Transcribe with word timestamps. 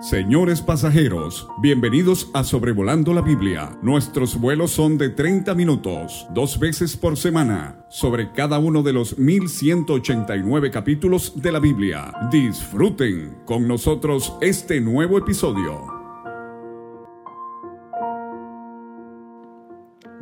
Señores 0.00 0.60
pasajeros, 0.60 1.48
bienvenidos 1.62 2.28
a 2.34 2.44
Sobrevolando 2.44 3.14
la 3.14 3.22
Biblia. 3.22 3.78
Nuestros 3.80 4.38
vuelos 4.38 4.72
son 4.72 4.98
de 4.98 5.08
30 5.08 5.54
minutos, 5.54 6.26
dos 6.34 6.58
veces 6.58 6.98
por 6.98 7.16
semana, 7.16 7.86
sobre 7.88 8.30
cada 8.32 8.58
uno 8.58 8.82
de 8.82 8.92
los 8.92 9.16
1189 9.18 10.70
capítulos 10.70 11.40
de 11.40 11.50
la 11.50 11.60
Biblia. 11.60 12.12
Disfruten 12.30 13.38
con 13.46 13.66
nosotros 13.66 14.34
este 14.42 14.82
nuevo 14.82 15.16
episodio. 15.16 15.86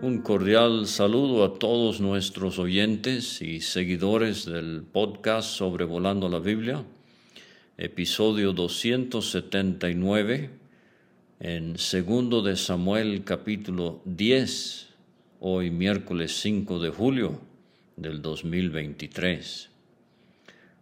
Un 0.00 0.21
cordial 0.22 0.86
saludo 0.86 1.43
a 1.43 1.54
todos 1.54 2.00
nuestros 2.00 2.61
oyentes 2.61 3.43
y 3.43 3.61
seguidores 3.61 4.46
del 4.46 4.85
podcast 4.85 5.49
Sobrevolando 5.49 6.29
la 6.29 6.39
Biblia 6.39 6.85
episodio 7.77 8.53
279, 8.53 10.51
en 11.41 11.77
segundo 11.77 12.41
de 12.41 12.55
Samuel 12.55 13.25
capítulo 13.25 14.01
10, 14.05 14.91
hoy 15.41 15.73
miércoles 15.73 16.39
5 16.41 16.79
de 16.79 16.91
julio 16.91 17.41
del 17.96 18.23
2023. 18.23 19.71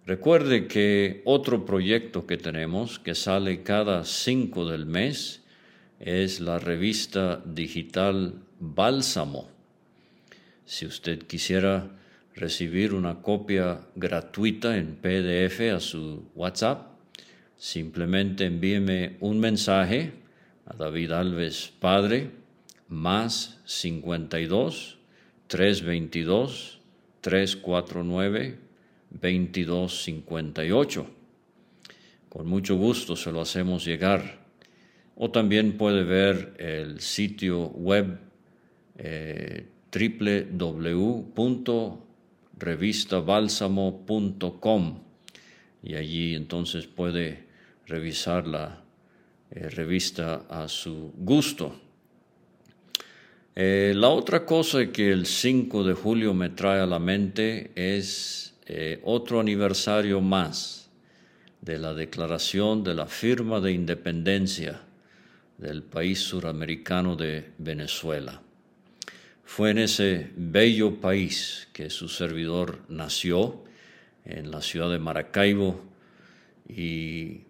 Recuerde 0.05 0.67
que 0.67 1.23
otro 1.25 1.65
proyecto 1.65 2.27
que 2.27 2.37
tenemos, 2.37 2.99
que 2.99 3.15
sale 3.15 3.63
cada 3.63 4.05
5 4.05 4.69
del 4.69 4.85
mes, 4.85 5.43
es 5.99 6.41
la 6.41 6.59
revista 6.59 7.43
digital 7.47 8.35
Bálsamo. 8.61 9.49
Si 10.67 10.85
usted 10.85 11.23
quisiera 11.23 11.91
recibir 12.35 12.95
una 12.95 13.21
copia 13.23 13.81
gratuita 13.95 14.77
en 14.77 14.97
PDF 14.97 15.75
a 15.75 15.81
su 15.81 16.25
WhatsApp, 16.35 16.89
simplemente 17.57 18.47
envíeme 18.47 19.17
un 19.21 19.39
mensaje 19.39 20.13
a 20.67 20.75
David 20.75 21.13
Alves 21.13 21.73
Padre, 21.79 22.31
más 22.89 23.61
52 23.65 24.99
322 25.47 26.81
349 27.21 28.59
2258. 29.11 31.07
Con 32.29 32.47
mucho 32.47 32.77
gusto 32.77 33.15
se 33.15 33.31
lo 33.31 33.43
hacemos 33.43 33.85
llegar. 33.85 34.41
O 35.17 35.31
también 35.31 35.77
puede 35.77 36.05
ver 36.05 36.55
el 36.59 37.01
sitio 37.01 37.67
web 37.69 38.19
eh, 38.97 39.67
revistabálsamo.com 42.63 44.99
y 45.83 45.97
allí 45.97 46.35
entonces 46.35 46.87
puede 46.87 47.45
revisar 47.87 48.47
la 48.47 48.83
eh, 49.51 49.69
revista 49.69 50.47
a 50.49 50.67
su 50.69 51.13
gusto. 51.17 51.79
Eh, 53.55 53.93
la 53.95 54.09
otra 54.09 54.47
cosa 54.47 54.91
que 54.91 55.13
el 55.13 55.27
5 55.27 55.85
de 55.85 55.93
julio 55.93 56.33
me 56.33 56.49
trae 56.49 56.81
a 56.81 56.87
la 56.87 56.99
mente 56.99 57.71
es 57.75 58.55
eh, 58.67 58.99
otro 59.05 59.41
aniversario 59.41 60.23
más 60.23 60.89
de 61.61 61.79
la 61.79 61.93
declaración 61.93 62.83
de 62.83 62.95
la 62.95 63.07
firma 63.07 63.61
de 63.61 63.73
independencia 63.73 64.81
del 65.59 65.83
país 65.83 66.21
suramericano 66.21 67.15
de 67.15 67.53
Venezuela. 67.59 68.41
Fue 69.45 69.71
en 69.71 69.79
ese 69.79 70.31
bello 70.37 71.01
país 71.01 71.69
que 71.73 71.91
su 71.91 72.09
servidor 72.09 72.81
nació, 72.89 73.65
en 74.25 74.51
la 74.51 74.63
ciudad 74.63 74.91
de 74.91 74.99
Maracaibo, 74.99 75.83
y 76.69 77.43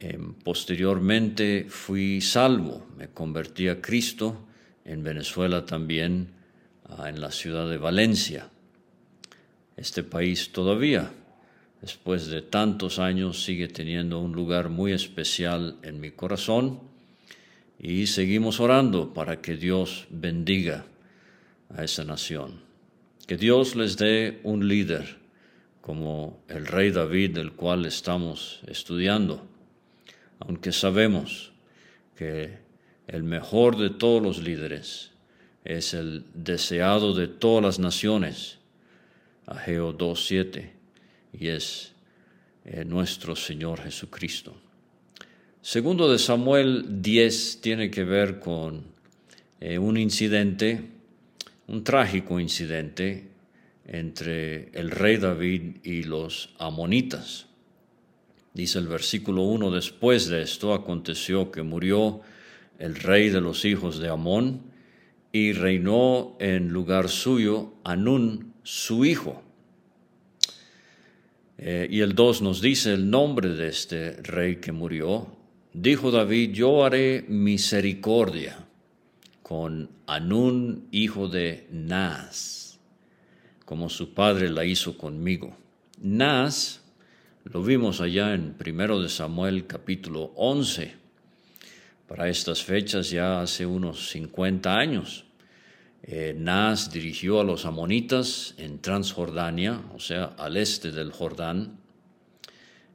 em, 0.00 0.34
posteriormente 0.34 1.66
fui 1.68 2.20
salvo, 2.20 2.86
me 2.96 3.08
convertí 3.08 3.68
a 3.68 3.80
Cristo 3.80 4.46
en 4.84 5.02
Venezuela 5.02 5.64
también, 5.64 6.28
ah, 6.84 7.08
en 7.08 7.20
la 7.20 7.32
ciudad 7.32 7.68
de 7.68 7.78
Valencia. 7.78 8.50
Este 9.76 10.04
país 10.04 10.52
todavía, 10.52 11.10
después 11.80 12.28
de 12.28 12.42
tantos 12.42 12.98
años, 12.98 13.42
sigue 13.42 13.66
teniendo 13.66 14.20
un 14.20 14.32
lugar 14.32 14.68
muy 14.68 14.92
especial 14.92 15.78
en 15.82 16.00
mi 16.00 16.12
corazón 16.12 16.80
y 17.78 18.06
seguimos 18.06 18.60
orando 18.60 19.12
para 19.12 19.40
que 19.40 19.56
Dios 19.56 20.06
bendiga 20.10 20.84
a 21.70 21.84
esa 21.84 22.04
nación. 22.04 22.60
Que 23.26 23.36
Dios 23.36 23.74
les 23.74 23.96
dé 23.96 24.40
un 24.42 24.68
líder 24.68 25.18
como 25.80 26.42
el 26.48 26.66
rey 26.66 26.90
David 26.90 27.34
del 27.34 27.52
cual 27.52 27.84
estamos 27.86 28.60
estudiando, 28.66 29.46
aunque 30.40 30.72
sabemos 30.72 31.52
que 32.16 32.58
el 33.06 33.22
mejor 33.22 33.76
de 33.76 33.90
todos 33.90 34.22
los 34.22 34.42
líderes 34.42 35.10
es 35.64 35.94
el 35.94 36.24
deseado 36.34 37.14
de 37.14 37.28
todas 37.28 37.62
las 37.62 37.78
naciones, 37.78 38.58
Ageo 39.46 39.96
2.7, 39.96 40.70
y 41.32 41.48
es 41.48 41.92
eh, 42.64 42.84
nuestro 42.84 43.36
Señor 43.36 43.82
Jesucristo. 43.82 44.54
Segundo 45.60 46.10
de 46.10 46.18
Samuel 46.18 47.02
10 47.02 47.60
tiene 47.60 47.90
que 47.90 48.04
ver 48.04 48.38
con 48.38 48.84
eh, 49.60 49.78
un 49.78 49.96
incidente 49.96 50.93
un 51.66 51.84
trágico 51.84 52.40
incidente 52.40 53.28
entre 53.86 54.70
el 54.72 54.90
rey 54.90 55.16
David 55.16 55.76
y 55.82 56.02
los 56.02 56.54
amonitas. 56.58 57.46
Dice 58.52 58.78
el 58.78 58.88
versículo 58.88 59.42
1, 59.42 59.70
después 59.70 60.28
de 60.28 60.42
esto 60.42 60.74
aconteció 60.74 61.50
que 61.50 61.62
murió 61.62 62.20
el 62.78 62.94
rey 62.94 63.28
de 63.30 63.40
los 63.40 63.64
hijos 63.64 63.98
de 63.98 64.08
Amón 64.08 64.62
y 65.32 65.52
reinó 65.52 66.36
en 66.38 66.68
lugar 66.68 67.08
suyo 67.08 67.74
Anún, 67.82 68.54
su 68.62 69.04
hijo. 69.04 69.42
Eh, 71.58 71.88
y 71.90 72.00
el 72.00 72.14
2 72.14 72.42
nos 72.42 72.60
dice 72.60 72.92
el 72.92 73.10
nombre 73.10 73.50
de 73.50 73.68
este 73.68 74.12
rey 74.22 74.56
que 74.56 74.72
murió. 74.72 75.26
Dijo 75.72 76.10
David, 76.10 76.52
yo 76.52 76.84
haré 76.84 77.24
misericordia 77.28 78.64
con 79.44 79.90
Anún, 80.06 80.88
hijo 80.90 81.28
de 81.28 81.68
Naz, 81.70 82.78
como 83.66 83.90
su 83.90 84.14
padre 84.14 84.48
la 84.48 84.64
hizo 84.64 84.96
conmigo. 84.96 85.54
Naz 86.00 86.80
lo 87.44 87.62
vimos 87.62 88.00
allá 88.00 88.32
en 88.32 88.56
1 88.58 89.00
de 89.00 89.08
Samuel 89.10 89.66
capítulo 89.66 90.32
11. 90.36 90.94
Para 92.08 92.30
estas 92.30 92.64
fechas 92.64 93.10
ya 93.10 93.42
hace 93.42 93.66
unos 93.66 94.08
50 94.08 94.78
años. 94.78 95.26
Eh, 96.02 96.34
dirigió 96.90 97.38
a 97.38 97.44
los 97.44 97.66
amonitas 97.66 98.54
en 98.56 98.80
Transjordania, 98.80 99.78
o 99.94 100.00
sea, 100.00 100.24
al 100.38 100.56
este 100.56 100.90
del 100.90 101.12
Jordán. 101.12 101.80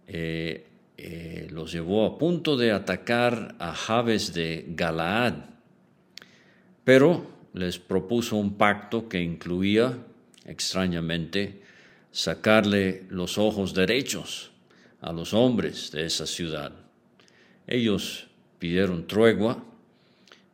Eh, 0.08 0.66
eh, 0.98 1.48
los 1.52 1.72
llevó 1.72 2.08
a 2.08 2.18
punto 2.18 2.58
de 2.58 2.72
atacar 2.72 3.56
a 3.60 3.76
Jabes 3.76 4.34
de 4.34 4.66
Galaad 4.70 5.59
pero 6.90 7.22
les 7.54 7.78
propuso 7.78 8.36
un 8.36 8.58
pacto 8.58 9.08
que 9.08 9.22
incluía, 9.22 9.96
extrañamente, 10.44 11.62
sacarle 12.12 13.06
los 13.12 13.38
ojos 13.38 13.76
derechos 13.76 14.50
a 15.00 15.14
los 15.14 15.36
hombres 15.36 15.92
de 15.92 16.08
esa 16.08 16.26
ciudad. 16.26 16.72
Ellos 17.68 18.26
pidieron 18.58 19.06
tregua, 19.06 19.64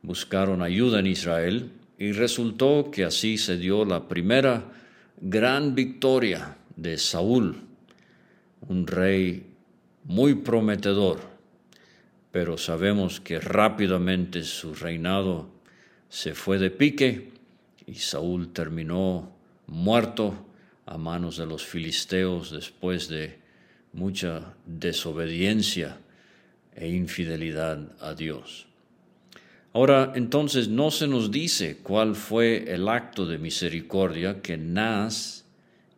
buscaron 0.01 0.61
ayuda 0.61 0.99
en 0.99 1.07
Israel 1.07 1.71
y 1.97 2.11
resultó 2.11 2.91
que 2.91 3.05
así 3.05 3.37
se 3.37 3.55
dio 3.55 3.85
la 3.85 4.09
primera 4.09 4.73
gran 5.21 5.73
victoria 5.73 6.57
de 6.75 6.97
Saúl, 6.97 7.61
un 8.67 8.85
rey 8.85 9.41
muy 10.03 10.35
prometedor, 10.35 11.21
pero 12.33 12.57
sabemos 12.57 13.21
que 13.21 13.39
rápidamente 13.39 14.43
su 14.43 14.75
reinado 14.75 15.54
se 16.15 16.33
fue 16.33 16.59
de 16.59 16.71
pique 16.71 17.33
y 17.85 17.95
Saúl 17.95 18.53
terminó 18.53 19.33
muerto 19.67 20.45
a 20.85 20.97
manos 20.97 21.35
de 21.35 21.45
los 21.45 21.65
filisteos 21.65 22.51
después 22.51 23.09
de 23.09 23.37
mucha 23.91 24.53
desobediencia 24.65 25.97
e 26.73 26.87
infidelidad 26.87 27.91
a 27.99 28.13
Dios. 28.13 28.65
Ahora, 29.73 30.13
entonces, 30.15 30.69
no 30.69 30.89
se 30.89 31.05
nos 31.05 31.31
dice 31.31 31.79
cuál 31.83 32.15
fue 32.15 32.73
el 32.73 32.87
acto 32.87 33.25
de 33.25 33.37
misericordia 33.37 34.41
que 34.41 34.55
Naz 34.55 35.43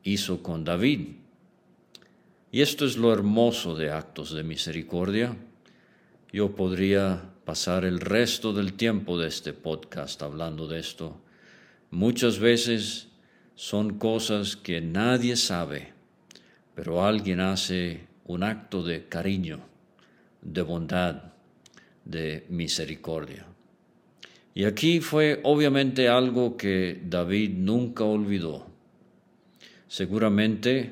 hizo 0.01 0.41
con 0.41 0.63
David. 0.63 1.09
Y 2.51 2.61
esto 2.61 2.87
es 2.87 2.97
lo 2.97 3.13
hermoso 3.13 3.75
de 3.75 3.91
actos 3.91 4.33
de 4.33 4.41
misericordia. 4.41 5.37
Yo 6.33 6.55
podría 6.55 7.36
pasar 7.47 7.85
el 7.85 8.01
resto 8.01 8.51
del 8.51 8.73
tiempo 8.73 9.17
de 9.17 9.29
este 9.29 9.53
podcast 9.53 10.21
hablando 10.21 10.67
de 10.67 10.81
esto. 10.81 11.21
Muchas 11.91 12.39
veces 12.39 13.07
son 13.55 13.97
cosas 13.97 14.57
que 14.57 14.81
nadie 14.81 15.37
sabe, 15.37 15.93
pero 16.75 17.05
alguien 17.05 17.39
hace 17.39 18.01
un 18.25 18.43
acto 18.43 18.83
de 18.83 19.07
cariño, 19.07 19.61
de 20.41 20.61
bondad, 20.61 21.35
de 22.03 22.45
misericordia. 22.49 23.45
Y 24.53 24.65
aquí 24.65 24.99
fue 24.99 25.39
obviamente 25.43 26.09
algo 26.09 26.57
que 26.57 27.01
David 27.01 27.51
nunca 27.59 28.03
olvidó. 28.03 28.67
Seguramente 29.87 30.91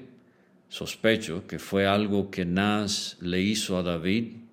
sospecho 0.69 1.45
que 1.47 1.59
fue 1.59 1.85
algo 1.85 2.31
que 2.31 2.45
Naz 2.45 3.17
le 3.19 3.41
hizo 3.41 3.77
a 3.77 3.83
David 3.83 4.44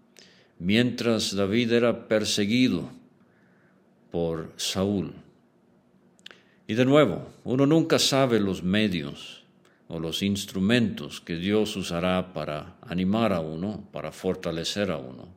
mientras 0.63 1.35
David 1.35 1.73
era 1.73 2.07
perseguido 2.07 2.89
por 4.13 4.53
Saúl. 4.57 5.13
Y 6.69 6.75
de 6.75 6.85
nuevo, 6.85 7.29
uno 7.43 7.67
nunca 7.67 7.99
sabe 7.99 8.39
los 8.39 8.63
medios 8.63 9.43
o 9.89 9.99
los 9.99 10.23
instrumentos 10.23 11.21
que 11.21 11.35
Dios 11.35 11.77
usará 11.77 12.33
para 12.33 12.77
animar 12.83 13.33
a 13.33 13.41
uno, 13.41 13.89
para 13.93 14.13
fortalecer 14.13 14.93
a 14.93 14.99
uno. 14.99 15.29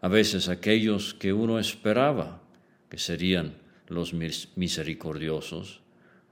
A 0.00 0.06
veces 0.06 0.48
aquellos 0.48 1.14
que 1.14 1.32
uno 1.32 1.58
esperaba 1.58 2.40
que 2.88 2.98
serían 2.98 3.56
los 3.88 4.14
misericordiosos, 4.14 5.80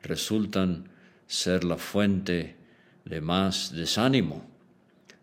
resultan 0.00 0.88
ser 1.26 1.64
la 1.64 1.76
fuente 1.76 2.56
de 3.04 3.20
más 3.20 3.72
desánimo, 3.72 4.48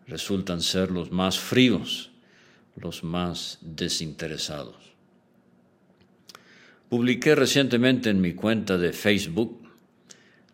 resultan 0.06 0.60
ser 0.60 0.90
los 0.90 1.10
más 1.10 1.38
fríos, 1.38 2.10
los 2.80 3.04
más 3.04 3.58
desinteresados. 3.60 4.76
Publiqué 6.88 7.34
recientemente 7.34 8.10
en 8.10 8.20
mi 8.20 8.32
cuenta 8.32 8.78
de 8.78 8.92
Facebook, 8.92 9.68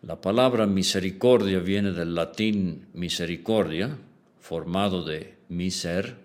la 0.01 0.19
palabra 0.21 0.67
misericordia 0.67 1.59
viene 1.59 1.91
del 1.91 2.13
latín 2.13 2.87
misericordia, 2.93 3.97
formado 4.39 5.03
de 5.03 5.37
miser, 5.49 6.17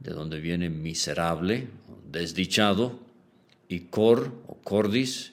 de 0.00 0.12
donde 0.12 0.40
viene 0.40 0.70
miserable, 0.70 1.68
desdichado, 2.10 3.00
y 3.68 3.80
cor 3.80 4.32
o 4.46 4.54
cordis, 4.62 5.32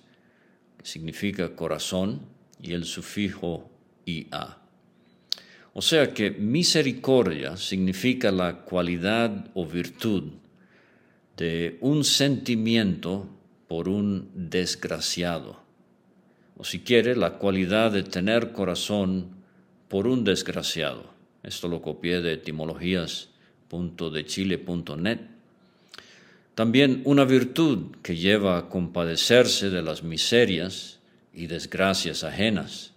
que 0.77 0.85
significa 0.85 1.55
corazón, 1.55 2.21
y 2.61 2.73
el 2.73 2.85
sufijo 2.85 3.69
ia. 4.05 4.62
O 5.73 5.81
sea 5.81 6.13
que 6.13 6.31
misericordia 6.31 7.57
significa 7.57 8.31
la 8.31 8.61
cualidad 8.61 9.49
o 9.53 9.65
virtud 9.65 10.31
de 11.35 11.77
un 11.81 12.03
sentimiento 12.03 13.27
por 13.67 13.89
un 13.89 14.29
desgraciado, 14.35 15.63
o 16.55 16.63
si 16.63 16.81
quiere, 16.81 17.15
la 17.15 17.39
cualidad 17.39 17.91
de 17.91 18.03
tener 18.03 18.51
corazón 18.51 19.29
por 19.87 20.05
un 20.05 20.23
desgraciado. 20.23 21.11
Esto 21.41 21.67
lo 21.67 21.81
copié 21.81 22.21
de 22.21 22.33
etimologías.dechile.net 22.33 25.33
también 26.55 27.01
una 27.05 27.25
virtud 27.25 27.95
que 28.03 28.15
lleva 28.15 28.57
a 28.57 28.69
compadecerse 28.69 29.71
de 29.71 29.81
las 29.81 30.03
miserias 30.03 30.99
y 31.33 31.47
desgracias 31.47 32.23
ajenas. 32.23 32.93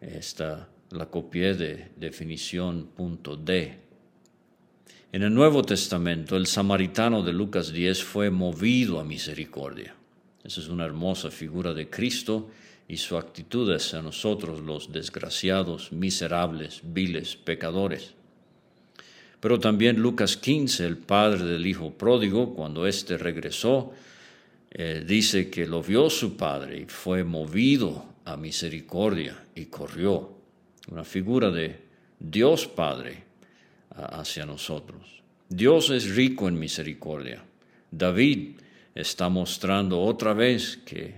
Esta 0.00 0.68
la 0.90 1.06
copié 1.06 1.54
de 1.54 1.90
definición.d. 1.96 3.78
En 5.12 5.22
el 5.22 5.32
Nuevo 5.32 5.62
Testamento, 5.62 6.36
el 6.36 6.46
samaritano 6.46 7.22
de 7.22 7.32
Lucas 7.32 7.72
10 7.72 8.02
fue 8.02 8.30
movido 8.30 9.00
a 9.00 9.04
misericordia. 9.04 9.94
Esa 10.44 10.60
es 10.60 10.68
una 10.68 10.84
hermosa 10.84 11.30
figura 11.30 11.74
de 11.74 11.88
Cristo 11.88 12.50
y 12.86 12.98
su 12.98 13.16
actitud 13.16 13.72
hacia 13.72 14.02
nosotros, 14.02 14.60
los 14.60 14.92
desgraciados, 14.92 15.90
miserables, 15.90 16.82
viles, 16.84 17.36
pecadores. 17.36 18.14
Pero 19.40 19.58
también 19.58 19.98
Lucas 20.00 20.36
15, 20.36 20.86
el 20.86 20.98
padre 20.98 21.44
del 21.44 21.66
hijo 21.66 21.92
pródigo, 21.92 22.54
cuando 22.54 22.86
éste 22.86 23.18
regresó, 23.18 23.92
eh, 24.70 25.04
dice 25.06 25.50
que 25.50 25.66
lo 25.66 25.82
vio 25.82 26.10
su 26.10 26.36
padre 26.36 26.80
y 26.82 26.84
fue 26.86 27.24
movido 27.24 28.04
a 28.24 28.36
misericordia 28.36 29.44
y 29.54 29.66
corrió. 29.66 30.35
Una 30.88 31.04
figura 31.04 31.50
de 31.50 31.78
Dios 32.18 32.66
Padre 32.66 33.24
hacia 33.90 34.46
nosotros. 34.46 35.22
Dios 35.48 35.90
es 35.90 36.14
rico 36.14 36.48
en 36.48 36.58
misericordia. 36.58 37.42
David 37.90 38.60
está 38.94 39.28
mostrando 39.28 40.00
otra 40.00 40.32
vez 40.32 40.78
que 40.78 41.14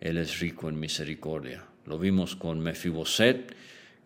Él 0.00 0.16
es 0.18 0.40
rico 0.40 0.68
en 0.68 0.78
misericordia. 0.78 1.64
Lo 1.86 1.98
vimos 1.98 2.36
con 2.36 2.60
Mefiboset 2.60 3.54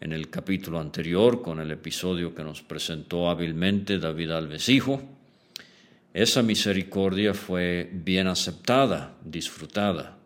en 0.01 0.13
el 0.13 0.29
capítulo 0.29 0.81
anterior 0.81 1.41
con 1.43 1.61
el 1.61 1.71
episodio 1.71 2.35
que 2.35 2.45
nos 2.45 2.63
presentó 2.63 3.31
hábilmente 3.31 3.99
David 3.99 4.31
Alves 4.31 4.69
Hijo. 4.69 5.03
Esa 6.13 6.43
misericordia 6.43 7.35
fue 7.35 7.91
bien 7.93 8.27
aceptada, 8.27 9.17
disfrutada. 9.25 10.19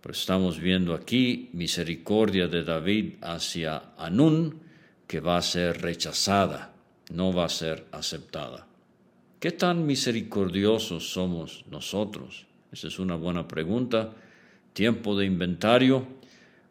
Pero 0.00 0.12
estamos 0.12 0.58
viendo 0.58 0.94
aquí 0.94 1.50
misericordia 1.52 2.48
de 2.48 2.64
David 2.64 3.14
hacia 3.20 3.92
Anún, 3.98 4.60
que 5.06 5.20
va 5.20 5.36
a 5.36 5.42
ser 5.42 5.82
rechazada, 5.82 6.72
no 7.12 7.32
va 7.32 7.44
a 7.44 7.48
ser 7.48 7.86
aceptada. 7.92 8.66
¿Qué 9.38 9.52
tan 9.52 9.86
misericordiosos 9.86 11.12
somos 11.12 11.64
nosotros? 11.70 12.46
Esa 12.72 12.88
es 12.88 12.98
una 12.98 13.16
buena 13.16 13.48
pregunta. 13.48 14.12
Tiempo 14.72 15.16
de 15.16 15.26
inventario 15.26 16.06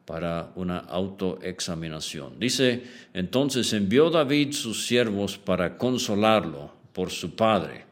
para 0.05 0.51
una 0.55 0.79
autoexaminación. 0.79 2.39
Dice, 2.39 2.83
entonces 3.13 3.73
envió 3.73 4.09
David 4.09 4.53
sus 4.53 4.87
siervos 4.87 5.37
para 5.37 5.77
consolarlo 5.77 6.71
por 6.93 7.11
su 7.11 7.35
padre. 7.35 7.88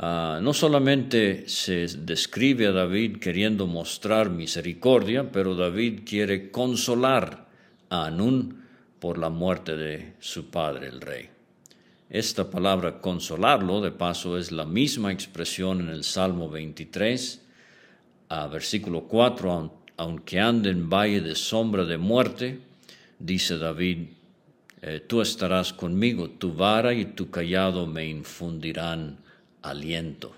Ah, 0.00 0.38
no 0.40 0.54
solamente 0.54 1.48
se 1.48 1.88
describe 1.88 2.68
a 2.68 2.72
David 2.72 3.16
queriendo 3.18 3.66
mostrar 3.66 4.30
misericordia, 4.30 5.32
pero 5.32 5.56
David 5.56 6.02
quiere 6.06 6.52
consolar 6.52 7.48
a 7.90 8.06
Anún 8.06 8.62
por 9.00 9.18
la 9.18 9.28
muerte 9.28 9.76
de 9.76 10.12
su 10.20 10.50
padre, 10.50 10.86
el 10.86 11.00
rey. 11.00 11.28
Esta 12.10 12.48
palabra 12.48 13.00
consolarlo, 13.00 13.80
de 13.80 13.90
paso, 13.90 14.38
es 14.38 14.52
la 14.52 14.64
misma 14.64 15.10
expresión 15.10 15.80
en 15.80 15.88
el 15.88 16.04
Salmo 16.04 16.48
23, 16.48 17.42
a 18.28 18.46
versículo 18.46 19.02
4, 19.02 19.72
aunque 19.96 20.38
ande 20.38 20.70
en 20.70 20.88
valle 20.88 21.20
de 21.20 21.34
sombra 21.34 21.84
de 21.84 21.98
muerte, 21.98 22.60
dice 23.18 23.58
David, 23.58 24.10
eh, 24.80 25.02
tú 25.04 25.20
estarás 25.20 25.72
conmigo, 25.72 26.30
tu 26.30 26.54
vara 26.54 26.94
y 26.94 27.04
tu 27.04 27.30
callado 27.30 27.84
me 27.88 28.06
infundirán 28.06 29.26
aliento. 29.62 30.34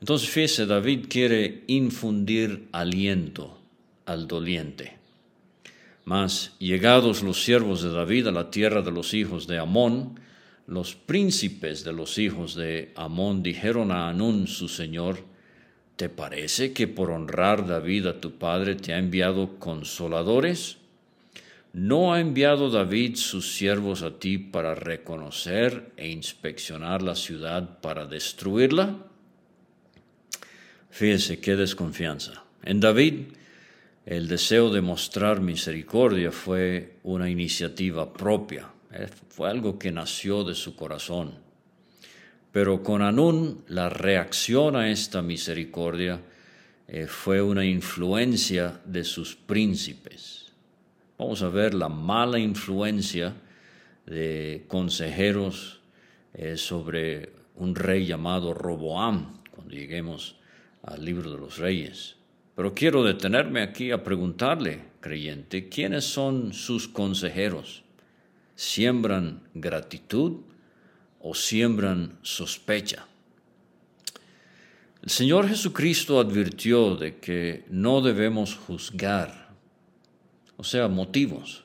Entonces, 0.00 0.28
fíjese, 0.28 0.66
David 0.66 1.06
quiere 1.08 1.64
infundir 1.66 2.68
aliento 2.72 3.58
al 4.06 4.26
doliente. 4.26 4.98
Mas, 6.04 6.52
llegados 6.58 7.22
los 7.22 7.44
siervos 7.44 7.82
de 7.82 7.92
David 7.92 8.26
a 8.26 8.32
la 8.32 8.50
tierra 8.50 8.82
de 8.82 8.90
los 8.90 9.14
hijos 9.14 9.46
de 9.46 9.58
Amón, 9.58 10.18
los 10.66 10.94
príncipes 10.94 11.84
de 11.84 11.92
los 11.92 12.18
hijos 12.18 12.54
de 12.54 12.92
Amón 12.96 13.42
dijeron 13.42 13.92
a 13.92 14.08
Anún, 14.08 14.48
su 14.48 14.68
señor, 14.68 15.24
¿Te 16.02 16.08
parece 16.08 16.72
que 16.72 16.88
por 16.88 17.10
honrar 17.10 17.66
David 17.66 18.06
a 18.06 18.20
tu 18.20 18.32
padre 18.32 18.74
te 18.74 18.92
ha 18.92 18.98
enviado 18.98 19.58
consoladores? 19.60 20.78
¿No 21.72 22.12
ha 22.12 22.20
enviado 22.20 22.68
David 22.68 23.16
sus 23.16 23.54
siervos 23.54 24.02
a 24.02 24.18
ti 24.18 24.36
para 24.36 24.74
reconocer 24.74 25.92
e 25.96 26.10
inspeccionar 26.10 27.00
la 27.00 27.14
ciudad 27.14 27.80
para 27.80 28.04
destruirla? 28.04 28.98
Fíjese 30.90 31.40
qué 31.40 31.56
desconfianza. 31.56 32.44
En 32.62 32.78
David, 32.78 33.32
el 34.04 34.28
deseo 34.28 34.68
de 34.68 34.82
mostrar 34.82 35.40
misericordia 35.40 36.30
fue 36.30 36.96
una 37.04 37.30
iniciativa 37.30 38.12
propia, 38.12 38.68
eh, 38.92 39.08
fue 39.30 39.48
algo 39.48 39.78
que 39.78 39.92
nació 39.92 40.44
de 40.44 40.54
su 40.54 40.76
corazón. 40.76 41.32
Pero 42.52 42.82
con 42.82 43.00
Anún 43.00 43.64
la 43.68 43.88
reacción 43.88 44.76
a 44.76 44.90
esta 44.90 45.22
misericordia 45.22 46.20
eh, 46.86 47.06
fue 47.06 47.40
una 47.40 47.64
influencia 47.64 48.78
de 48.84 49.04
sus 49.04 49.34
príncipes. 49.34 50.41
Vamos 51.18 51.42
a 51.42 51.48
ver 51.48 51.74
la 51.74 51.88
mala 51.88 52.38
influencia 52.38 53.34
de 54.06 54.64
consejeros 54.68 55.80
eh, 56.34 56.56
sobre 56.56 57.32
un 57.56 57.74
rey 57.74 58.06
llamado 58.06 58.54
Roboam, 58.54 59.40
cuando 59.50 59.74
lleguemos 59.74 60.36
al 60.82 61.04
libro 61.04 61.30
de 61.30 61.38
los 61.38 61.58
reyes. 61.58 62.16
Pero 62.54 62.74
quiero 62.74 63.04
detenerme 63.04 63.62
aquí 63.62 63.90
a 63.90 64.02
preguntarle, 64.02 64.82
creyente, 65.00 65.68
¿quiénes 65.68 66.04
son 66.04 66.52
sus 66.52 66.88
consejeros? 66.88 67.84
¿Siembran 68.54 69.48
gratitud 69.54 70.40
o 71.22 71.34
siembran 71.34 72.18
sospecha. 72.22 73.06
El 75.02 75.10
Señor 75.10 75.48
Jesucristo 75.48 76.20
advirtió 76.20 76.96
de 76.96 77.18
que 77.18 77.64
no 77.70 78.00
debemos 78.02 78.54
juzgar, 78.54 79.41
o 80.62 80.64
sea, 80.64 80.86
motivos. 80.86 81.64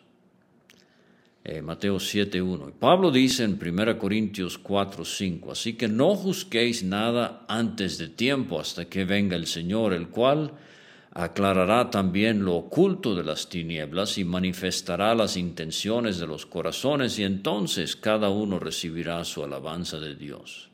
eh, 1.44 1.62
Mateo 1.62 1.98
7.1. 1.98 2.74
Pablo 2.80 3.12
dice 3.12 3.44
en 3.44 3.60
1 3.62 4.00
Corintios 4.00 4.60
4.5, 4.60 5.52
así 5.52 5.74
que 5.74 5.88
no 5.88 6.16
juzguéis 6.16 6.84
nada 6.84 7.46
antes 7.48 8.00
de 8.00 8.08
tiempo 8.08 8.60
hasta 8.60 8.86
que 8.86 9.06
venga 9.06 9.36
el 9.36 9.46
Señor, 9.46 9.94
el 9.94 10.08
cual 10.08 10.52
aclarará 11.12 11.92
también 11.92 12.44
lo 12.44 12.56
oculto 12.56 13.14
de 13.14 13.24
las 13.24 13.50
tinieblas 13.50 14.18
y 14.18 14.26
manifestará 14.26 15.14
las 15.14 15.38
intenciones 15.38 16.18
de 16.18 16.26
los 16.26 16.48
corazones 16.48 17.20
y 17.20 17.24
entonces 17.24 17.96
cada 17.96 18.30
uno 18.30 18.58
recibirá 18.58 19.24
su 19.26 19.44
alabanza 19.44 20.00
de 20.00 20.16
Dios. 20.16 20.72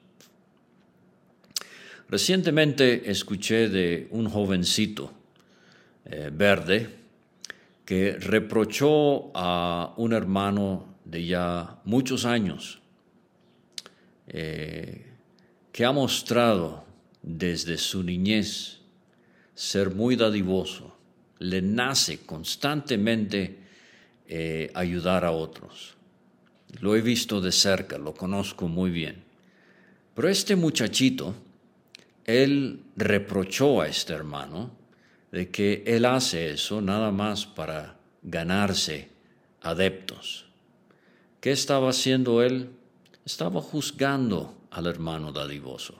Recientemente 2.07 3.11
escuché 3.11 3.67
de 3.67 4.07
un 4.11 4.29
jovencito 4.29 5.11
eh, 6.05 6.31
verde 6.33 7.02
que 7.85 8.13
reprochó 8.13 9.31
a 9.35 9.93
un 9.97 10.13
hermano 10.13 10.95
de 11.03 11.25
ya 11.25 11.81
muchos 11.83 12.25
años 12.25 12.81
eh, 14.27 15.05
que 15.71 15.85
ha 15.85 15.91
mostrado 15.91 16.85
desde 17.21 17.77
su 17.77 18.03
niñez 18.03 18.79
ser 19.53 19.93
muy 19.93 20.15
dadivoso, 20.15 20.95
le 21.39 21.61
nace 21.61 22.19
constantemente 22.25 23.59
eh, 24.27 24.71
ayudar 24.73 25.25
a 25.25 25.31
otros. 25.31 25.95
Lo 26.79 26.95
he 26.95 27.01
visto 27.01 27.41
de 27.41 27.51
cerca, 27.51 27.97
lo 27.97 28.13
conozco 28.13 28.67
muy 28.67 28.89
bien. 28.89 29.23
Pero 30.15 30.29
este 30.29 30.55
muchachito, 30.55 31.35
él 32.25 32.81
reprochó 32.95 33.81
a 33.81 33.87
este 33.87 34.13
hermano 34.13 34.71
de 35.33 35.49
que 35.49 35.83
él 35.87 36.05
hace 36.05 36.51
eso 36.51 36.79
nada 36.79 37.11
más 37.11 37.47
para 37.47 37.97
ganarse 38.21 39.09
adeptos. 39.61 40.45
¿Qué 41.41 41.51
estaba 41.51 41.89
haciendo 41.89 42.43
él? 42.43 42.69
Estaba 43.25 43.59
juzgando 43.59 44.53
al 44.69 44.85
hermano 44.85 45.31
dadivoso. 45.31 45.95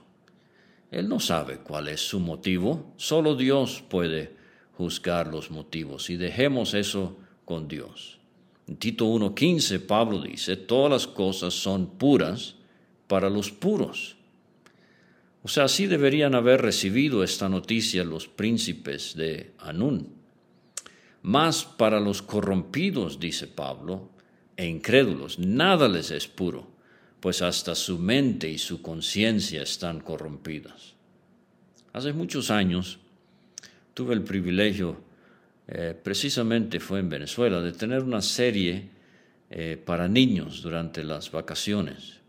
Él 0.91 1.09
no 1.09 1.19
sabe 1.19 1.57
cuál 1.57 1.87
es 1.87 2.01
su 2.01 2.19
motivo, 2.19 2.93
solo 2.95 3.35
Dios 3.35 3.83
puede 3.89 4.35
juzgar 4.77 5.25
los 5.29 5.49
motivos 5.49 6.11
y 6.11 6.15
dejemos 6.15 6.75
eso 6.75 7.17
con 7.43 7.67
Dios. 7.67 8.19
En 8.67 8.77
Tito 8.77 9.05
1.15 9.07 9.79
Pablo 9.79 10.21
dice, 10.21 10.57
todas 10.57 10.91
las 10.91 11.07
cosas 11.07 11.55
son 11.55 11.87
puras 11.97 12.53
para 13.07 13.31
los 13.31 13.49
puros. 13.49 14.15
O 15.43 15.47
sea, 15.47 15.65
así 15.65 15.87
deberían 15.87 16.35
haber 16.35 16.61
recibido 16.61 17.23
esta 17.23 17.49
noticia 17.49 18.03
los 18.03 18.27
príncipes 18.27 19.15
de 19.15 19.53
Anún. 19.59 20.15
Más 21.21 21.63
para 21.65 21.99
los 21.99 22.21
corrompidos, 22.21 23.19
dice 23.19 23.47
Pablo, 23.47 24.09
e 24.55 24.65
incrédulos, 24.65 25.39
nada 25.39 25.87
les 25.87 26.11
es 26.11 26.27
puro 26.27 26.73
pues 27.23 27.41
hasta 27.41 27.73
su 27.73 27.99
mente 27.99 28.49
y 28.49 28.57
su 28.57 28.81
conciencia 28.81 29.61
están 29.61 30.01
corrompidas. 30.01 30.93
Hace 31.93 32.11
muchos 32.11 32.51
años 32.51 32.99
tuve 33.93 34.13
el 34.13 34.23
privilegio, 34.23 34.97
eh, 35.69 35.97
precisamente 36.03 36.81
fue 36.81 36.99
en 36.99 37.07
Venezuela, 37.07 37.61
de 37.61 37.71
tener 37.71 38.03
una 38.03 38.21
serie 38.21 38.89
eh, 39.49 39.81
para 39.85 40.09
niños 40.09 40.61
durante 40.61 41.01
las 41.05 41.31
vacaciones 41.31 42.19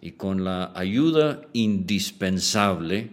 y 0.00 0.12
con 0.12 0.44
la 0.44 0.72
ayuda 0.74 1.42
indispensable 1.52 3.10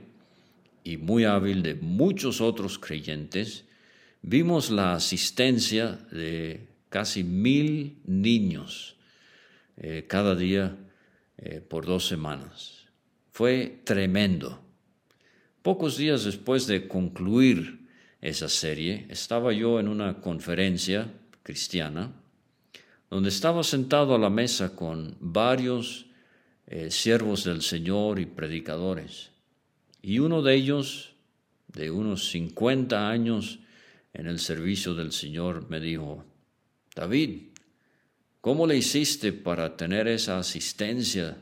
y 0.84 0.96
muy 0.98 1.26
hábil 1.26 1.62
de 1.62 1.76
muchos 1.76 2.40
otros 2.40 2.80
creyentes, 2.80 3.66
vimos 4.22 4.72
la 4.72 4.94
asistencia 4.94 6.00
de 6.12 6.68
casi 6.90 7.26
mil 7.26 7.98
niños 8.06 8.96
eh, 9.76 10.06
cada 10.08 10.34
día 10.34 10.78
eh, 11.38 11.60
por 11.60 11.86
dos 11.86 12.08
semanas. 12.08 12.86
Fue 13.32 13.82
tremendo. 13.84 14.62
Pocos 15.62 15.98
días 15.98 16.24
después 16.24 16.68
de 16.68 16.88
concluir 16.88 17.86
esa 18.22 18.48
serie, 18.48 19.06
estaba 19.10 19.52
yo 19.52 19.80
en 19.82 19.90
una 19.90 20.22
conferencia 20.22 21.14
cristiana 21.44 22.14
donde 23.10 23.30
estaba 23.30 23.64
sentado 23.64 24.16
a 24.16 24.20
la 24.20 24.30
mesa 24.30 24.76
con 24.76 25.16
varios 25.20 26.07
eh, 26.68 26.92
siervos 26.92 27.44
del 27.44 27.62
Señor 27.62 28.20
y 28.20 28.26
predicadores. 28.26 29.32
Y 30.02 30.20
uno 30.20 30.42
de 30.42 30.54
ellos, 30.54 31.14
de 31.68 31.92
unos 31.92 32.30
50 32.30 33.10
años 33.10 33.60
en 34.14 34.28
el 34.28 34.40
servicio 34.40 34.94
del 34.94 35.12
Señor, 35.12 35.70
me 35.70 35.80
dijo, 35.80 36.24
David, 36.96 37.48
¿Cómo 38.48 38.66
le 38.66 38.78
hiciste 38.78 39.34
para 39.34 39.76
tener 39.76 40.08
esa 40.08 40.40
asistencia 40.40 41.36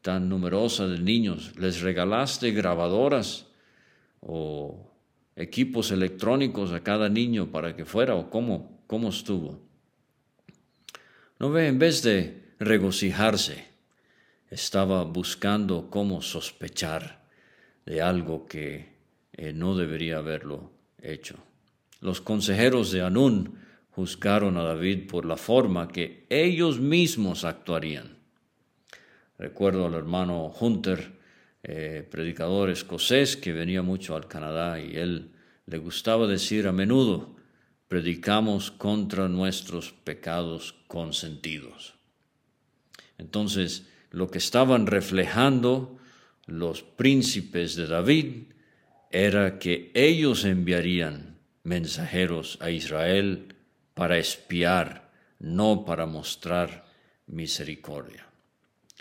tan 0.00 0.30
numerosa 0.30 0.86
de 0.86 0.98
niños? 0.98 1.52
¿Les 1.58 1.82
regalaste 1.82 2.50
grabadoras 2.52 3.44
o 4.22 4.90
equipos 5.36 5.90
electrónicos 5.90 6.72
a 6.72 6.82
cada 6.82 7.10
niño 7.10 7.52
para 7.52 7.76
que 7.76 7.84
fuera 7.84 8.14
o 8.14 8.30
cómo, 8.30 8.80
cómo 8.86 9.10
estuvo? 9.10 9.60
No 11.38 11.50
ve, 11.50 11.66
en 11.66 11.78
vez 11.78 12.02
de 12.02 12.54
regocijarse, 12.58 13.66
estaba 14.50 15.04
buscando 15.04 15.88
cómo 15.90 16.22
sospechar 16.22 17.24
de 17.84 18.02
algo 18.02 18.46
que 18.46 18.96
eh, 19.32 19.52
no 19.52 19.76
debería 19.76 20.18
haberlo 20.18 20.70
hecho. 21.00 21.36
Los 22.00 22.20
consejeros 22.20 22.90
de 22.90 23.02
Anún 23.02 23.58
juzgaron 23.90 24.56
a 24.56 24.62
David 24.62 25.08
por 25.08 25.24
la 25.24 25.36
forma 25.36 25.88
que 25.88 26.26
ellos 26.28 26.80
mismos 26.80 27.44
actuarían. 27.44 28.18
Recuerdo 29.38 29.86
al 29.86 29.94
hermano 29.94 30.52
Hunter, 30.58 31.16
eh, 31.62 32.06
predicador 32.10 32.70
escocés 32.70 33.36
que 33.36 33.52
venía 33.52 33.82
mucho 33.82 34.14
al 34.14 34.28
Canadá 34.28 34.80
y 34.80 34.96
él 34.96 35.32
le 35.66 35.78
gustaba 35.78 36.26
decir 36.26 36.68
a 36.68 36.72
menudo, 36.72 37.36
predicamos 37.88 38.70
contra 38.70 39.28
nuestros 39.28 39.92
pecados 39.92 40.74
consentidos. 40.86 41.94
Entonces, 43.18 43.88
lo 44.16 44.30
que 44.30 44.38
estaban 44.38 44.86
reflejando 44.86 45.98
los 46.46 46.82
príncipes 46.82 47.76
de 47.76 47.86
David 47.86 48.44
era 49.10 49.58
que 49.58 49.90
ellos 49.92 50.46
enviarían 50.46 51.36
mensajeros 51.64 52.56
a 52.62 52.70
Israel 52.70 53.54
para 53.92 54.16
espiar, 54.16 55.12
no 55.38 55.84
para 55.84 56.06
mostrar 56.06 56.86
misericordia. 57.26 58.26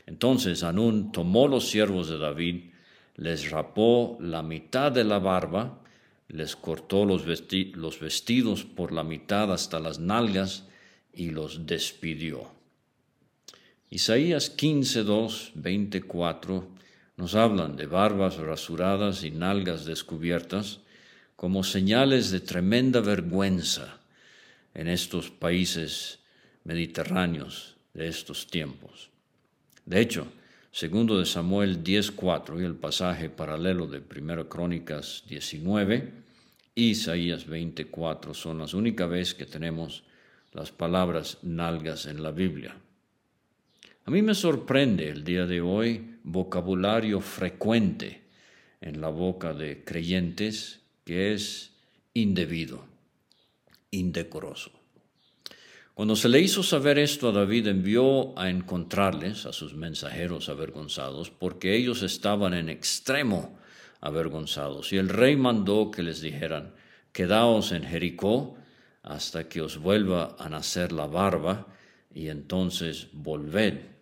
Entonces 0.05 0.63
Anún 0.63 1.13
tomó 1.13 1.47
los 1.47 1.69
siervos 1.69 2.09
de 2.09 2.17
David, 2.17 2.71
les 3.15 3.51
rapó 3.51 4.17
la 4.19 4.43
mitad 4.43 4.91
de 4.91 5.05
la 5.05 5.19
barba, 5.19 5.81
les 6.27 6.57
cortó 6.57 7.05
los, 7.05 7.25
vestidos 7.25 8.65
por 8.65 8.91
la 8.91 9.05
mitad 9.05 9.53
hasta 9.53 9.79
las 9.79 9.97
nalgas 9.97 10.67
y 11.13 11.29
los 11.29 11.65
despidió. 11.65 12.54
Isaías 13.89 14.49
15, 14.49 15.03
2, 15.03 15.51
24 15.55 16.67
nos 17.17 17.35
hablan 17.35 17.75
de 17.75 17.85
barbas 17.85 18.37
rasuradas 18.37 19.23
y 19.23 19.29
nalgas 19.29 19.85
descubiertas 19.85 20.79
como 21.35 21.63
señales 21.63 22.31
de 22.31 22.39
tremenda 22.39 22.99
vergüenza 22.99 23.99
en 24.73 24.87
estos 24.87 25.29
países 25.29 26.19
mediterráneos 26.63 27.75
de 27.93 28.07
estos 28.07 28.47
tiempos. 28.47 29.11
De 29.85 30.01
hecho, 30.01 30.27
segundo 30.71 31.19
de 31.19 31.25
Samuel 31.25 31.83
10.4 31.83 32.61
y 32.61 32.65
el 32.65 32.75
pasaje 32.75 33.29
paralelo 33.29 33.85
de 33.85 33.99
1 33.99 34.49
Crónicas 34.49 35.23
19 35.29 36.11
y 36.73 36.89
Isaías 36.89 37.45
24 37.45 38.33
son 38.33 38.57
las 38.57 38.73
únicas 38.73 39.09
veces 39.09 39.35
que 39.35 39.45
tenemos 39.45 40.03
las 40.53 40.71
palabras 40.71 41.37
nalgas 41.43 42.07
en 42.07 42.23
la 42.23 42.31
Biblia. 42.31 42.75
A 44.07 44.11
mí 44.11 44.21
me 44.21 44.35
sorprende 44.35 45.09
el 45.09 45.23
día 45.23 45.47
de 45.47 45.61
hoy 45.61 46.19
vocabulario 46.23 47.21
frecuente 47.21 48.21
en 48.79 49.01
la 49.01 49.09
boca 49.09 49.51
de 49.51 49.83
creyentes 49.83 50.81
que 51.03 51.33
es 51.33 51.71
indebido 52.13 52.85
indecoroso. 53.89 54.69
Cuando 55.95 56.15
se 56.15 56.29
le 56.29 56.39
hizo 56.39 56.61
saber 56.61 56.99
esto 56.99 57.29
a 57.29 57.31
David, 57.31 57.65
envió 57.65 58.37
a 58.37 58.51
encontrarles 58.51 59.47
a 59.47 59.53
sus 59.53 59.73
mensajeros 59.73 60.49
avergonzados, 60.49 61.31
porque 61.31 61.75
ellos 61.75 62.03
estaban 62.03 62.53
en 62.53 62.69
extremo 62.69 63.57
avergonzados. 64.01 64.93
Y 64.93 64.97
el 64.97 65.09
rey 65.09 65.35
mandó 65.35 65.89
que 65.89 66.03
les 66.03 66.21
dijeran, 66.21 66.75
quedaos 67.11 67.71
en 67.71 67.83
Jericó 67.83 68.55
hasta 69.01 69.49
que 69.49 69.61
os 69.61 69.79
vuelva 69.79 70.35
a 70.37 70.47
nacer 70.47 70.91
la 70.91 71.07
barba, 71.07 71.65
y 72.13 72.29
entonces 72.29 73.07
volved. 73.11 73.94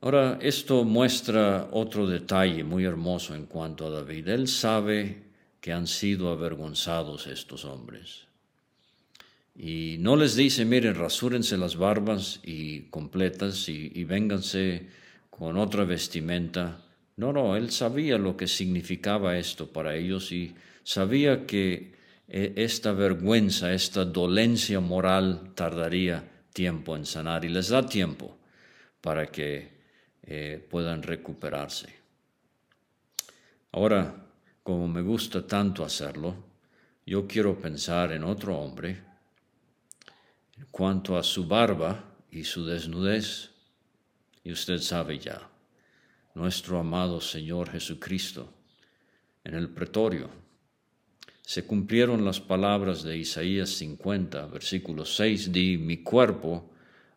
Ahora, 0.00 0.38
esto 0.42 0.84
muestra 0.84 1.68
otro 1.72 2.06
detalle 2.06 2.64
muy 2.64 2.84
hermoso 2.84 3.34
en 3.34 3.46
cuanto 3.46 3.86
a 3.86 3.90
David. 3.90 4.28
Él 4.28 4.48
sabe 4.48 5.24
que 5.60 5.72
han 5.72 5.86
sido 5.86 6.30
avergonzados 6.30 7.26
estos 7.26 7.64
hombres. 7.64 8.26
Y 9.54 9.96
no 10.00 10.16
les 10.16 10.36
dice, 10.36 10.64
miren, 10.64 10.94
rasúrense 10.94 11.56
las 11.56 11.76
barbas 11.76 12.40
y 12.44 12.82
completas 12.90 13.68
y, 13.68 13.90
y 13.94 14.04
vénganse 14.04 14.86
con 15.30 15.56
otra 15.56 15.84
vestimenta. 15.84 16.84
No, 17.16 17.32
no, 17.32 17.56
él 17.56 17.70
sabía 17.70 18.18
lo 18.18 18.36
que 18.36 18.46
significaba 18.46 19.38
esto 19.38 19.72
para 19.72 19.96
ellos 19.96 20.30
y 20.30 20.54
sabía 20.84 21.46
que 21.46 21.96
eh, 22.28 22.52
esta 22.56 22.92
vergüenza, 22.92 23.72
esta 23.72 24.04
dolencia 24.04 24.80
moral 24.80 25.52
tardaría 25.54 26.28
tiempo 26.52 26.96
en 26.96 27.06
sanar 27.06 27.44
y 27.44 27.48
les 27.48 27.68
da 27.68 27.86
tiempo 27.86 28.36
para 29.00 29.26
que 29.26 29.75
eh, 30.26 30.66
puedan 30.68 31.02
recuperarse. 31.02 31.94
Ahora, 33.72 34.26
como 34.62 34.88
me 34.88 35.00
gusta 35.00 35.46
tanto 35.46 35.84
hacerlo, 35.84 36.34
yo 37.06 37.28
quiero 37.28 37.60
pensar 37.60 38.10
en 38.10 38.24
otro 38.24 38.58
hombre 38.58 39.00
en 40.58 40.66
cuanto 40.72 41.16
a 41.16 41.22
su 41.22 41.46
barba 41.46 42.02
y 42.30 42.42
su 42.42 42.66
desnudez. 42.66 43.50
Y 44.42 44.50
usted 44.50 44.78
sabe 44.78 45.18
ya, 45.18 45.48
nuestro 46.34 46.78
amado 46.78 47.20
Señor 47.20 47.70
Jesucristo, 47.70 48.52
en 49.44 49.54
el 49.54 49.68
pretorio, 49.68 50.28
se 51.42 51.64
cumplieron 51.64 52.24
las 52.24 52.40
palabras 52.40 53.04
de 53.04 53.16
Isaías 53.16 53.70
50, 53.70 54.46
versículo 54.46 55.04
6, 55.04 55.52
di 55.52 55.78
mi 55.78 55.98
cuerpo 55.98 56.72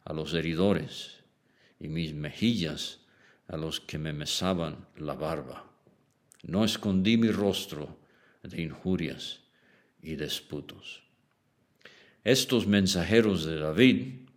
a 0.06 0.14
los 0.14 0.36
heridores 0.36 1.19
y 1.80 1.88
mis 1.88 2.14
mejillas 2.14 3.00
a 3.48 3.58
los 3.58 3.80
que 3.80 3.98
me 3.98 4.14
mesaban 4.14 4.88
la 4.98 5.14
barba. 5.14 5.66
No 6.44 6.64
escondí 6.64 7.18
mi 7.18 7.32
rostro 7.32 7.98
de 8.44 8.62
injurias 8.62 9.42
y 10.02 10.16
disputos. 10.16 11.04
Estos 12.24 12.68
mensajeros 12.68 13.46
de 13.46 13.58
David, 13.58 14.30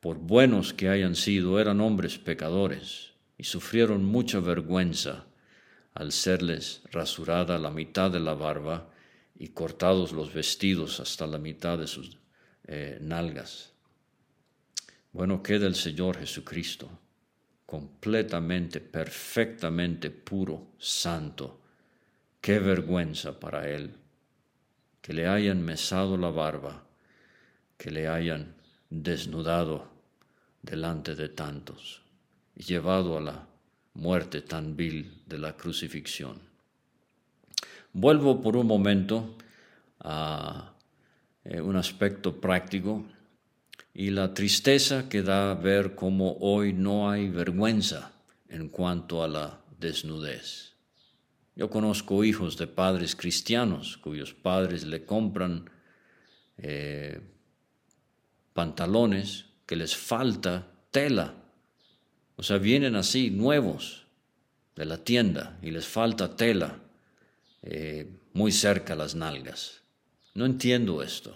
por 0.00 0.18
buenos 0.18 0.72
que 0.72 0.88
hayan 0.88 1.14
sido, 1.14 1.58
eran 1.58 1.80
hombres 1.80 2.18
pecadores 2.18 3.12
y 3.36 3.44
sufrieron 3.44 4.04
mucha 4.04 4.40
vergüenza 4.40 5.26
al 5.94 6.12
serles 6.12 6.82
rasurada 6.92 7.58
la 7.58 7.70
mitad 7.70 8.10
de 8.10 8.20
la 8.20 8.34
barba 8.34 8.90
y 9.34 9.48
cortados 9.48 10.12
los 10.12 10.32
vestidos 10.32 11.00
hasta 11.00 11.26
la 11.26 11.38
mitad 11.38 11.78
de 11.78 11.86
sus 11.86 12.18
eh, 12.66 12.98
nalgas. 13.00 13.72
Bueno, 15.18 15.42
queda 15.42 15.66
el 15.66 15.74
Señor 15.74 16.16
Jesucristo, 16.16 16.88
completamente, 17.66 18.78
perfectamente 18.80 20.12
puro, 20.12 20.68
santo. 20.78 21.58
Qué 22.40 22.60
vergüenza 22.60 23.40
para 23.40 23.68
Él 23.68 23.96
que 25.02 25.12
le 25.12 25.26
hayan 25.26 25.60
mesado 25.60 26.16
la 26.16 26.30
barba, 26.30 26.84
que 27.76 27.90
le 27.90 28.06
hayan 28.06 28.54
desnudado 28.90 29.90
delante 30.62 31.16
de 31.16 31.30
tantos 31.30 32.00
y 32.54 32.62
llevado 32.62 33.18
a 33.18 33.20
la 33.20 33.44
muerte 33.94 34.42
tan 34.42 34.76
vil 34.76 35.24
de 35.26 35.38
la 35.38 35.56
crucifixión. 35.56 36.38
Vuelvo 37.92 38.40
por 38.40 38.56
un 38.56 38.68
momento 38.68 39.36
a 39.98 40.74
eh, 41.42 41.60
un 41.60 41.74
aspecto 41.74 42.40
práctico 42.40 43.04
y 43.98 44.10
la 44.10 44.32
tristeza 44.32 45.08
que 45.08 45.22
da 45.22 45.54
ver 45.54 45.96
cómo 45.96 46.36
hoy 46.38 46.72
no 46.72 47.10
hay 47.10 47.30
vergüenza 47.30 48.12
en 48.48 48.68
cuanto 48.68 49.24
a 49.24 49.26
la 49.26 49.60
desnudez. 49.76 50.76
Yo 51.56 51.68
conozco 51.68 52.22
hijos 52.22 52.56
de 52.56 52.68
padres 52.68 53.16
cristianos 53.16 53.96
cuyos 53.96 54.34
padres 54.34 54.84
le 54.84 55.04
compran 55.04 55.68
eh, 56.58 57.20
pantalones 58.52 59.46
que 59.66 59.74
les 59.74 59.96
falta 59.96 60.68
tela. 60.92 61.34
O 62.36 62.44
sea, 62.44 62.58
vienen 62.58 62.94
así 62.94 63.30
nuevos 63.30 64.06
de 64.76 64.84
la 64.84 64.98
tienda 64.98 65.58
y 65.60 65.72
les 65.72 65.88
falta 65.88 66.36
tela 66.36 66.78
eh, 67.62 68.08
muy 68.32 68.52
cerca 68.52 68.92
a 68.92 68.96
las 68.96 69.16
nalgas. 69.16 69.82
No 70.34 70.46
entiendo 70.46 71.02
esto. 71.02 71.34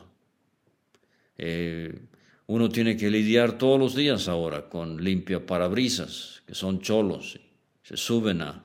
Eh, 1.37 2.07
uno 2.47 2.69
tiene 2.69 2.97
que 2.97 3.11
lidiar 3.11 3.59
todos 3.59 3.79
los 3.79 3.95
días 3.95 4.29
ahora 4.29 4.69
con 4.69 5.03
limpia 5.03 5.45
parabrisas, 5.45 6.43
que 6.47 6.55
son 6.55 6.81
cholos, 6.81 7.39
se 7.83 7.97
suben 7.97 8.43
a, 8.43 8.65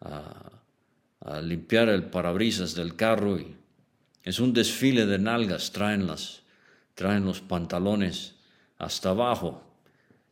a, 0.00 1.40
limpiar 1.42 1.88
el 1.88 2.04
parabrisas 2.04 2.74
del 2.74 2.96
carro 2.96 3.38
y 3.38 3.54
es 4.22 4.40
un 4.40 4.52
desfile 4.52 5.06
de 5.06 5.18
nalgas, 5.18 5.72
traen, 5.72 6.06
las, 6.06 6.42
traen 6.94 7.24
los 7.24 7.40
pantalones 7.40 8.34
hasta 8.78 9.10
abajo. 9.10 9.62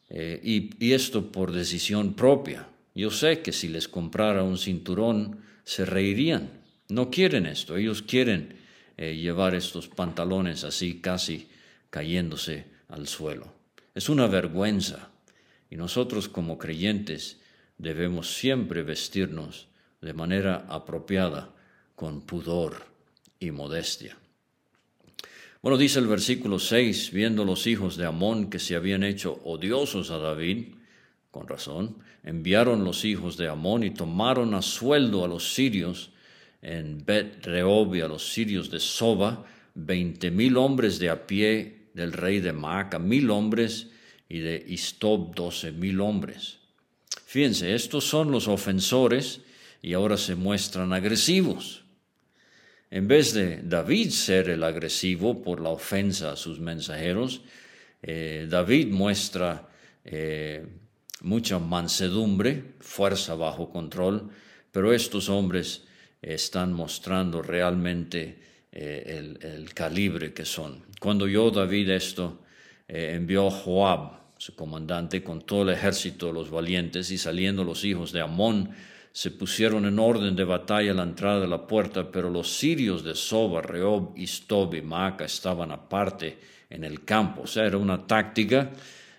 Eh, 0.09 0.41
y, 0.43 0.85
y 0.85 0.93
esto 0.93 1.33
por 1.33 1.53
decisión 1.53 2.15
propia. 2.15 2.69
Yo 2.95 3.11
sé 3.11 3.41
que 3.41 3.53
si 3.53 3.69
les 3.69 3.89
comprara 3.89 4.43
un 4.43 4.57
cinturón 4.57 5.41
se 5.65 5.85
reirían. 5.85 6.51
No 6.89 7.11
quieren 7.11 7.47
esto, 7.47 7.77
ellos 7.77 8.03
quieren 8.03 8.57
eh, 8.97 9.17
llevar 9.17 9.55
estos 9.55 9.89
pantalones 9.89 10.65
así 10.65 11.01
casi 11.01 11.49
cayéndose 11.91 12.67
al 12.89 13.07
suelo. 13.07 13.53
Es 13.95 14.09
una 14.09 14.27
vergüenza 14.27 15.11
y 15.71 15.77
nosotros 15.77 16.29
como 16.29 16.59
creyentes 16.59 17.41
debemos 17.79 18.35
siempre 18.35 18.83
vestirnos 18.83 19.69
de 20.01 20.13
manera 20.13 20.67
apropiada, 20.69 21.51
con 21.95 22.21
pudor 22.21 22.85
y 23.41 23.51
modestia. 23.51 24.17
Bueno, 25.63 25.79
dice 25.79 25.99
el 25.99 26.07
versículo 26.07 26.59
6, 26.59 27.11
viendo 27.11 27.45
los 27.45 27.67
hijos 27.67 27.97
de 27.97 28.07
Amón 28.07 28.51
que 28.51 28.59
se 28.59 28.77
habían 28.77 29.03
hecho 29.03 29.41
odiosos 29.45 30.11
a 30.11 30.19
David, 30.19 30.75
con 31.31 31.49
razón, 31.49 31.97
enviaron 32.23 32.85
los 32.85 33.05
hijos 33.05 33.37
de 33.37 33.49
Amón 33.49 33.83
y 33.83 33.91
tomaron 33.91 34.55
a 34.55 34.63
sueldo 34.63 35.25
a 35.25 35.29
los 35.29 35.55
sirios 35.55 36.11
en 36.63 37.05
Bet 37.05 37.45
Rehob 37.45 37.95
y 37.95 38.01
a 38.03 38.09
los 38.09 38.33
sirios 38.33 38.71
de 38.71 38.79
Soba, 38.79 39.45
veinte 39.75 40.31
mil 40.31 40.57
hombres 40.57 40.99
de 40.99 41.11
a 41.11 41.27
pie 41.27 41.76
del 41.97 42.13
rey 42.13 42.41
de 42.41 42.53
Maaca, 42.53 42.99
mil 42.99 43.31
hombres 43.31 43.89
y 44.29 44.41
de 44.41 44.63
Istob 44.69 45.35
doce 45.35 45.73
mil 45.73 46.03
hombres. 46.03 46.59
Fíjense, 47.25 47.75
estos 47.75 48.05
son 48.05 48.31
los 48.31 48.49
ofensores 48.49 49.41
y 49.81 49.95
ahora 49.95 50.19
se 50.19 50.35
muestran 50.35 50.93
agresivos. 50.93 51.85
En 52.91 53.09
vez 53.09 53.33
de 53.33 53.63
David 53.63 54.11
ser 54.11 54.51
el 54.51 54.63
agresivo 54.63 55.43
por 55.43 55.61
la 55.61 55.71
ofensa 55.71 56.33
a 56.33 56.37
sus 56.37 56.61
mensajeros, 56.61 57.41
eh, 58.03 58.47
David 58.49 58.89
muestra 58.89 59.69
eh, 60.05 60.67
mucha 61.23 61.59
mansedumbre, 61.59 62.75
fuerza 62.81 63.35
bajo 63.35 63.71
control, 63.71 64.29
pero 64.71 64.93
estos 64.93 65.31
hombres 65.31 65.85
están 66.21 66.75
mostrando 66.75 67.41
realmente 67.41 68.39
eh, 68.79 69.39
el, 69.41 69.73
calibre 69.73 70.35
que 70.35 70.45
son. 70.45 70.85
Cuando 71.01 71.27
yo, 71.27 71.51
David, 71.51 71.89
esto, 71.89 72.43
eh, 72.87 73.13
envió 73.15 73.47
a 73.47 73.51
Joab, 73.51 74.21
su 74.37 74.55
comandante, 74.55 75.25
con 75.25 75.41
todo 75.41 75.63
el 75.63 75.71
ejército 75.71 76.27
de 76.27 76.35
los 76.35 76.51
valientes, 76.51 77.11
y 77.11 77.17
saliendo 77.17 77.65
los 77.65 77.87
hijos 77.87 78.13
de 78.13 78.21
Amón, 78.21 78.69
se 79.13 79.31
pusieron 79.31 79.87
en 79.87 79.99
orden 79.99 80.37
de 80.37 80.45
batalla 80.45 80.91
a 80.91 80.95
la 80.95 81.05
entrada 81.05 81.41
de 81.41 81.49
la 81.49 81.67
puerta, 81.67 82.13
pero 82.13 82.29
los 82.29 82.53
sirios 82.53 83.03
de 83.03 83.15
Soba, 83.15 83.63
Reob, 83.63 84.13
Istob 84.15 84.75
y 84.75 84.83
Maaca 84.83 85.25
estaban 85.25 85.71
aparte 85.71 86.39
en 86.69 86.85
el 86.85 87.03
campo. 87.03 87.45
O 87.45 87.47
sea, 87.47 87.65
era 87.65 87.79
una 87.79 88.07
táctica 88.07 88.73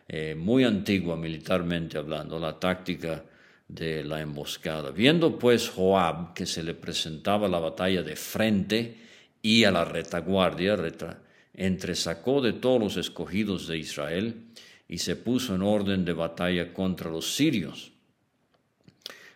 eh, 0.08 0.36
muy 0.38 0.65
antigua 0.65 1.15
militarmente 1.15 1.98
hablando, 1.98 2.38
la 2.38 2.60
táctica 2.60 3.24
de 3.67 4.04
la 4.04 4.22
emboscada. 4.22 4.91
Viendo 4.91 5.39
pues 5.39 5.67
Joab 5.67 6.36
que 6.36 6.46
se 6.46 6.62
le 6.62 6.76
presentaba 6.76 7.48
la 7.48 7.58
batalla 7.58 8.04
de 8.04 8.15
frente 8.15 9.08
y 9.48 9.64
a 9.64 9.72
la 9.72 9.86
retaguardia, 9.86 10.76
entresacó 11.54 12.42
de 12.42 12.52
todos 12.52 12.82
los 12.82 12.98
escogidos 12.98 13.66
de 13.66 13.78
Israel 13.78 14.44
y 14.90 14.98
se 14.98 15.16
puso 15.16 15.56
en 15.56 15.62
orden 15.62 16.04
de 16.04 16.12
batalla 16.12 16.74
contra 16.74 17.10
los 17.10 17.34
sirios. 17.34 17.94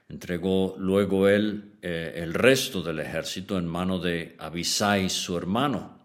Entregó 0.09 0.75
luego 0.77 1.29
él 1.29 1.75
eh, 1.81 2.11
el 2.17 2.33
resto 2.33 2.81
del 2.83 2.99
ejército 2.99 3.57
en 3.57 3.65
mano 3.65 3.99
de 3.99 4.35
Abisai, 4.37 5.09
su 5.09 5.37
hermano. 5.37 5.97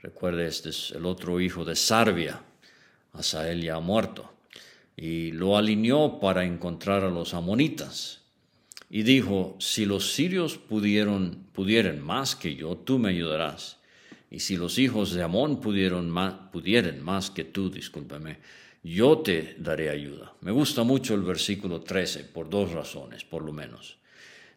Recuerde, 0.00 0.46
este 0.46 0.70
es 0.70 0.92
el 0.92 1.04
otro 1.04 1.42
hijo 1.42 1.62
de 1.62 1.76
Sarbia. 1.76 2.40
Asael 3.12 3.60
ya 3.60 3.74
ha 3.74 3.80
muerto 3.80 4.32
y 4.96 5.32
lo 5.32 5.58
alineó 5.58 6.18
para 6.20 6.46
encontrar 6.46 7.04
a 7.04 7.10
los 7.10 7.34
amonitas. 7.34 8.19
Y 8.90 9.04
dijo, 9.04 9.56
si 9.60 9.86
los 9.86 10.12
sirios 10.12 10.58
pudieron, 10.58 11.46
pudieran 11.52 12.02
más 12.02 12.34
que 12.34 12.56
yo, 12.56 12.76
tú 12.76 12.98
me 12.98 13.10
ayudarás. 13.10 13.78
Y 14.30 14.40
si 14.40 14.56
los 14.56 14.78
hijos 14.78 15.12
de 15.12 15.22
Amón 15.22 15.60
pudieron 15.60 16.10
más, 16.10 16.34
pudieran 16.52 17.00
más 17.00 17.30
que 17.30 17.44
tú, 17.44 17.70
discúlpame, 17.70 18.38
yo 18.82 19.18
te 19.18 19.54
daré 19.58 19.90
ayuda. 19.90 20.34
Me 20.40 20.50
gusta 20.50 20.82
mucho 20.82 21.14
el 21.14 21.22
versículo 21.22 21.82
13 21.82 22.24
por 22.24 22.50
dos 22.50 22.72
razones, 22.72 23.24
por 23.24 23.44
lo 23.44 23.52
menos. 23.52 23.98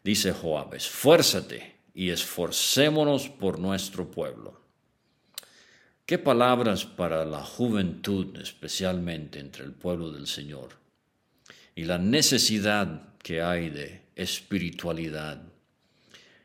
Dice 0.02 0.32
Joab, 0.32 0.74
esfuérzate 0.74 1.76
y 1.94 2.10
esforcémonos 2.10 3.28
por 3.28 3.58
nuestro 3.58 4.10
pueblo. 4.10 4.60
qué 6.06 6.18
palabras 6.18 6.84
para 6.84 7.24
la 7.24 7.42
juventud, 7.42 8.36
especialmente 8.38 9.38
entre 9.38 9.64
el 9.64 9.72
pueblo 9.72 10.10
del 10.10 10.26
Señor, 10.26 10.83
y 11.74 11.84
la 11.84 11.98
necesidad 11.98 13.14
que 13.18 13.42
hay 13.42 13.70
de 13.70 14.02
espiritualidad 14.16 15.42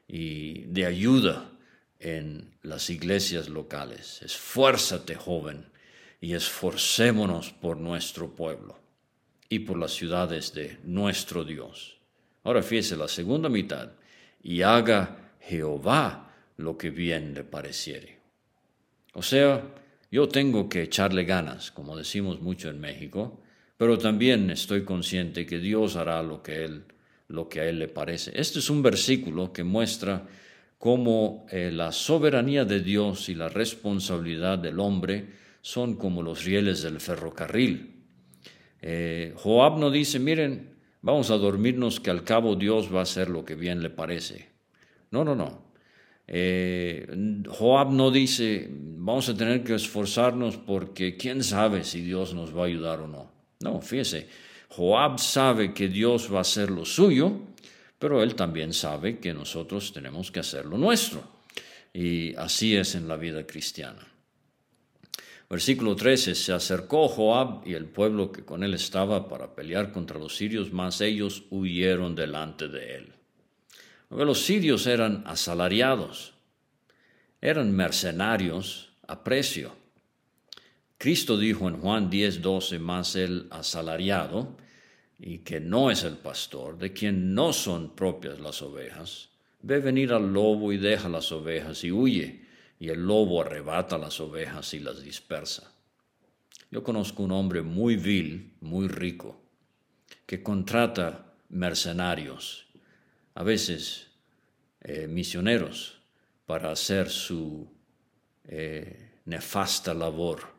y 0.07 0.61
de 0.63 0.85
ayuda 0.85 1.51
en 1.99 2.55
las 2.63 2.89
iglesias 2.89 3.49
locales. 3.49 4.21
Esfuérzate, 4.21 5.15
joven, 5.15 5.65
y 6.21 6.33
esforcémonos 6.33 7.51
por 7.53 7.77
nuestro 7.77 8.35
pueblo 8.35 8.77
y 9.49 9.59
por 9.59 9.77
las 9.77 9.91
ciudades 9.91 10.53
de 10.53 10.77
nuestro 10.83 11.43
Dios. 11.43 11.97
Ahora 12.43 12.61
fíjese 12.61 12.95
la 12.95 13.07
segunda 13.07 13.49
mitad, 13.49 13.91
y 14.41 14.61
haga 14.61 15.33
Jehová 15.41 16.33
lo 16.57 16.77
que 16.77 16.89
bien 16.89 17.33
le 17.33 17.43
pareciere. 17.43 18.19
O 19.13 19.21
sea, 19.21 19.63
yo 20.11 20.29
tengo 20.29 20.69
que 20.69 20.83
echarle 20.83 21.23
ganas, 21.25 21.71
como 21.71 21.97
decimos 21.97 22.41
mucho 22.41 22.69
en 22.69 22.79
México, 22.79 23.41
pero 23.79 23.97
también 23.97 24.49
estoy 24.49 24.83
consciente 24.83 25.45
que 25.45 25.57
Dios 25.57 25.95
hará 25.95 26.21
lo 26.21 26.43
que 26.43 26.65
él 26.65 26.83
lo 27.29 27.47
que 27.47 27.61
a 27.61 27.69
él 27.69 27.79
le 27.79 27.87
parece. 27.87 28.31
Este 28.35 28.59
es 28.59 28.69
un 28.69 28.81
versículo 28.81 29.53
que 29.53 29.63
muestra 29.63 30.27
cómo 30.77 31.45
eh, 31.49 31.71
la 31.71 31.93
soberanía 31.93 32.65
de 32.65 32.81
Dios 32.81 33.29
y 33.29 33.35
la 33.35 33.47
responsabilidad 33.47 34.59
del 34.59 34.81
hombre 34.81 35.29
son 35.61 35.95
como 35.95 36.21
los 36.21 36.43
rieles 36.43 36.81
del 36.81 36.99
ferrocarril. 36.99 38.03
Eh, 38.81 39.33
Joab 39.37 39.77
no 39.77 39.91
dice, 39.91 40.19
miren, 40.19 40.75
vamos 41.01 41.31
a 41.31 41.37
dormirnos 41.37 42.01
que 42.01 42.09
al 42.09 42.25
cabo 42.25 42.57
Dios 42.57 42.93
va 42.93 42.99
a 42.99 43.03
hacer 43.03 43.29
lo 43.29 43.45
que 43.45 43.55
bien 43.55 43.81
le 43.81 43.91
parece. 43.91 44.49
No, 45.11 45.23
no, 45.23 45.35
no. 45.35 45.69
Eh, 46.27 47.07
Joab 47.47 47.93
no 47.93 48.11
dice, 48.11 48.67
vamos 48.69 49.29
a 49.29 49.37
tener 49.37 49.63
que 49.63 49.75
esforzarnos 49.75 50.57
porque 50.57 51.15
quién 51.15 51.43
sabe 51.43 51.85
si 51.85 52.01
Dios 52.01 52.33
nos 52.33 52.53
va 52.53 52.63
a 52.63 52.67
ayudar 52.67 52.99
o 52.99 53.07
no. 53.07 53.28
No, 53.59 53.81
fíjese, 53.81 54.27
Joab 54.69 55.19
sabe 55.19 55.73
que 55.73 55.87
Dios 55.87 56.31
va 56.31 56.39
a 56.39 56.41
hacer 56.41 56.69
lo 56.69 56.85
suyo, 56.85 57.33
pero 57.97 58.23
él 58.23 58.35
también 58.35 58.73
sabe 58.73 59.19
que 59.19 59.33
nosotros 59.33 59.91
tenemos 59.91 60.31
que 60.31 60.39
hacer 60.39 60.65
lo 60.65 60.77
nuestro. 60.77 61.23
Y 61.93 62.35
así 62.35 62.75
es 62.75 62.95
en 62.95 63.07
la 63.07 63.17
vida 63.17 63.45
cristiana. 63.45 64.07
Versículo 65.49 65.95
13, 65.95 66.35
se 66.35 66.53
acercó 66.53 67.07
Joab 67.07 67.67
y 67.67 67.73
el 67.73 67.85
pueblo 67.85 68.31
que 68.31 68.45
con 68.45 68.63
él 68.63 68.75
estaba 68.75 69.27
para 69.27 69.55
pelear 69.55 69.91
contra 69.91 70.19
los 70.19 70.37
sirios, 70.37 70.71
mas 70.71 71.01
ellos 71.01 71.43
huyeron 71.49 72.15
delante 72.15 72.67
de 72.67 72.97
él. 72.97 73.13
Los 74.11 74.41
sirios 74.41 74.85
eran 74.85 75.23
asalariados, 75.25 76.35
eran 77.41 77.75
mercenarios 77.75 78.91
a 79.07 79.23
precio. 79.23 79.78
Cristo 80.99 81.37
dijo 81.37 81.69
en 81.69 81.79
Juan 81.79 82.09
10, 82.09 82.41
12, 82.41 82.77
más 82.77 83.15
el 83.15 83.47
asalariado, 83.51 84.57
y 85.17 85.37
que 85.39 85.61
no 85.61 85.91
es 85.91 86.03
el 86.03 86.17
pastor, 86.17 86.77
de 86.77 86.91
quien 86.91 87.33
no 87.33 87.53
son 87.53 87.95
propias 87.95 88.41
las 88.41 88.61
ovejas, 88.61 89.29
ve 89.61 89.79
venir 89.79 90.11
al 90.11 90.33
lobo 90.33 90.73
y 90.73 90.77
deja 90.77 91.07
las 91.07 91.31
ovejas 91.31 91.85
y 91.85 91.91
huye, 91.93 92.41
y 92.81 92.89
el 92.89 93.07
lobo 93.07 93.41
arrebata 93.41 93.97
las 93.97 94.19
ovejas 94.19 94.73
y 94.73 94.81
las 94.81 95.01
dispersa. 95.01 95.71
Yo 96.69 96.83
conozco 96.83 97.23
un 97.23 97.31
hombre 97.31 97.61
muy 97.61 97.95
vil, 97.95 98.51
muy 98.59 98.89
rico, 98.89 99.41
que 100.25 100.43
contrata 100.43 101.33
mercenarios 101.47 102.67
a 103.35 103.43
veces 103.43 104.07
eh, 104.81 105.07
misioneros 105.07 106.01
para 106.45 106.71
hacer 106.71 107.09
su 107.09 107.69
eh, 108.43 109.11
nefasta 109.23 109.93
labor 109.93 110.58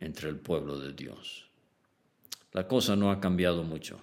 entre 0.00 0.28
el 0.28 0.36
pueblo 0.36 0.78
de 0.78 0.92
Dios. 0.92 1.46
La 2.52 2.66
cosa 2.66 2.96
no 2.96 3.10
ha 3.10 3.20
cambiado 3.20 3.62
mucho. 3.62 4.00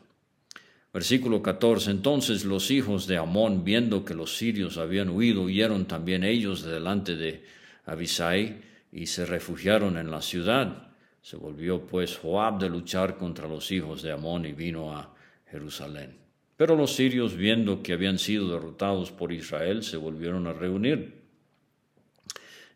Versículo 0.94 1.44
14. 1.44 1.92
Entonces 1.92 2.46
los 2.46 2.72
hijos 2.72 3.08
de 3.08 3.18
Amón, 3.18 3.64
viendo 3.64 4.06
que 4.06 4.14
los 4.14 4.38
sirios 4.38 4.78
habían 4.78 5.10
huido, 5.10 5.44
huyeron 5.44 5.86
también 5.86 6.24
ellos 6.24 6.64
delante 6.64 7.16
de 7.16 7.44
Abisai 7.86 8.62
y 8.92 9.08
se 9.08 9.26
refugiaron 9.26 9.98
en 9.98 10.10
la 10.10 10.22
ciudad. 10.22 10.88
Se 11.22 11.36
volvió 11.36 11.86
pues 11.86 12.18
Joab 12.18 12.60
de 12.60 12.70
luchar 12.70 13.18
contra 13.18 13.48
los 13.48 13.72
hijos 13.72 14.02
de 14.02 14.12
Amón 14.12 14.46
y 14.46 14.54
vino 14.54 14.96
a 14.96 15.14
Jerusalén. 15.52 16.16
Pero 16.56 16.76
los 16.76 16.96
sirios, 16.96 17.36
viendo 17.36 17.84
que 17.84 17.94
habían 17.94 18.18
sido 18.18 18.52
derrotados 18.52 19.12
por 19.12 19.32
Israel, 19.32 19.84
se 19.84 19.98
volvieron 19.98 20.48
a 20.48 20.54
reunir. 20.54 21.22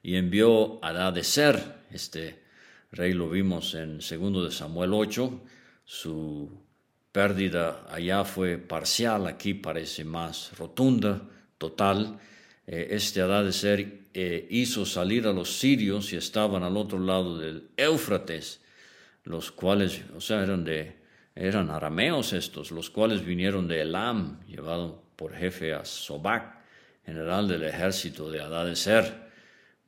Y 0.03 0.15
envió 0.15 0.83
a 0.83 1.13
Ser, 1.23 1.59
este 1.91 2.40
rey 2.91 3.13
lo 3.13 3.29
vimos 3.29 3.73
en 3.75 3.99
2 3.99 4.45
de 4.45 4.51
Samuel 4.51 4.93
8, 4.93 5.41
su 5.85 6.49
pérdida 7.11 7.85
allá 7.89 8.23
fue 8.23 8.57
parcial, 8.57 9.27
aquí 9.27 9.53
parece 9.53 10.03
más 10.03 10.57
rotunda, 10.57 11.21
total. 11.57 12.19
Eh, 12.67 12.87
este 12.91 13.21
Ser 13.51 14.01
eh, 14.13 14.47
hizo 14.49 14.85
salir 14.85 15.27
a 15.27 15.33
los 15.33 15.57
sirios 15.57 16.13
y 16.13 16.17
estaban 16.17 16.63
al 16.63 16.77
otro 16.77 16.99
lado 16.99 17.37
del 17.37 17.69
Éufrates, 17.77 18.61
los 19.23 19.51
cuales, 19.51 20.01
o 20.15 20.21
sea, 20.21 20.43
eran 20.43 20.63
de 20.63 21.01
eran 21.35 21.69
arameos 21.69 22.33
estos, 22.33 22.71
los 22.71 22.89
cuales 22.89 23.23
vinieron 23.23 23.67
de 23.67 23.81
Elam, 23.81 24.41
llevado 24.47 25.01
por 25.15 25.33
jefe 25.33 25.73
a 25.73 25.85
Sobac, 25.85 26.57
general 27.05 27.47
del 27.47 27.63
ejército 27.63 28.29
de 28.29 28.41
Adadeser. 28.41 29.30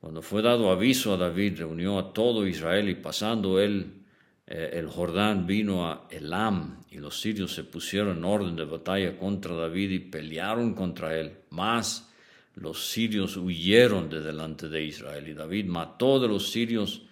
Cuando 0.04 0.20
fue 0.20 0.42
dado 0.42 0.70
aviso 0.70 1.14
a 1.14 1.16
David, 1.16 1.60
reunió 1.60 1.98
a 1.98 2.12
todo 2.12 2.46
Israel 2.46 2.90
y 2.90 2.94
pasando 2.94 3.58
él 3.58 4.02
eh, 4.46 4.72
el 4.74 4.86
Jordán 4.86 5.46
vino 5.46 5.88
a 5.88 6.06
Elam 6.10 6.82
y 6.90 6.98
los 6.98 7.22
sirios 7.22 7.54
se 7.54 7.64
pusieron 7.64 8.18
en 8.18 8.24
orden 8.24 8.54
de 8.54 8.66
batalla 8.66 9.16
contra 9.16 9.54
David 9.54 9.90
y 9.92 9.98
pelearon 10.00 10.74
contra 10.74 11.18
él. 11.18 11.32
Mas 11.48 12.12
los 12.54 12.90
sirios 12.90 13.38
huyeron 13.38 14.10
de 14.10 14.20
delante 14.20 14.68
de 14.68 14.84
Israel 14.84 15.26
y 15.26 15.32
David 15.32 15.64
mató 15.64 16.20
de 16.20 16.28
los 16.28 16.50
sirios 16.50 17.06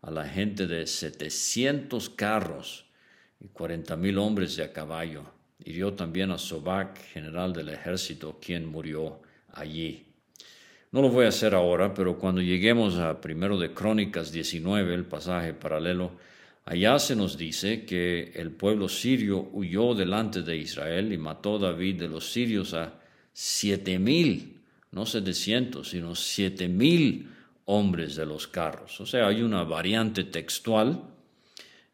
a 0.00 0.12
la 0.12 0.24
gente 0.24 0.68
de 0.68 0.86
setecientos 0.86 2.10
carros 2.10 2.84
y 3.40 3.48
cuarenta 3.48 3.96
mil 3.96 4.18
hombres 4.18 4.54
de 4.54 4.62
a 4.62 4.72
caballo. 4.72 5.24
Hirió 5.64 5.94
también 5.94 6.30
a 6.30 6.38
Sobac, 6.38 6.96
general 7.06 7.52
del 7.52 7.70
ejército, 7.70 8.38
quien 8.40 8.66
murió 8.66 9.20
allí. 9.52 10.06
No 10.96 11.02
lo 11.02 11.10
voy 11.10 11.26
a 11.26 11.28
hacer 11.28 11.54
ahora, 11.54 11.92
pero 11.92 12.18
cuando 12.18 12.40
lleguemos 12.40 12.96
a 12.96 13.20
primero 13.20 13.58
de 13.58 13.74
Crónicas 13.74 14.32
19, 14.32 14.94
el 14.94 15.04
pasaje 15.04 15.52
paralelo, 15.52 16.12
allá 16.64 16.98
se 16.98 17.14
nos 17.14 17.36
dice 17.36 17.84
que 17.84 18.32
el 18.34 18.50
pueblo 18.50 18.88
sirio 18.88 19.50
huyó 19.52 19.94
delante 19.94 20.40
de 20.40 20.56
Israel 20.56 21.12
y 21.12 21.18
mató 21.18 21.58
David 21.58 22.00
de 22.00 22.08
los 22.08 22.32
sirios 22.32 22.72
a 22.72 22.94
siete 23.30 23.98
mil, 23.98 24.62
no 24.92 25.04
setecientos, 25.04 25.90
sino 25.90 26.14
siete 26.14 26.66
mil 26.66 27.28
hombres 27.66 28.16
de 28.16 28.24
los 28.24 28.48
carros. 28.48 28.98
O 28.98 29.04
sea, 29.04 29.28
hay 29.28 29.42
una 29.42 29.64
variante 29.64 30.24
textual 30.24 31.02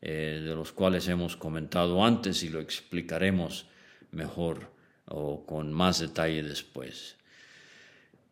eh, 0.01 0.43
de 0.45 0.55
los 0.55 0.71
cuales 0.71 1.09
hemos 1.09 1.37
comentado 1.37 2.05
antes 2.05 2.45
y 2.45 2.51
lo 2.51 2.61
explicaremos 2.61 3.67
mejor 4.13 4.71
o 5.07 5.45
con 5.45 5.73
más 5.73 5.99
detalle 5.99 6.45
después. 6.45 7.17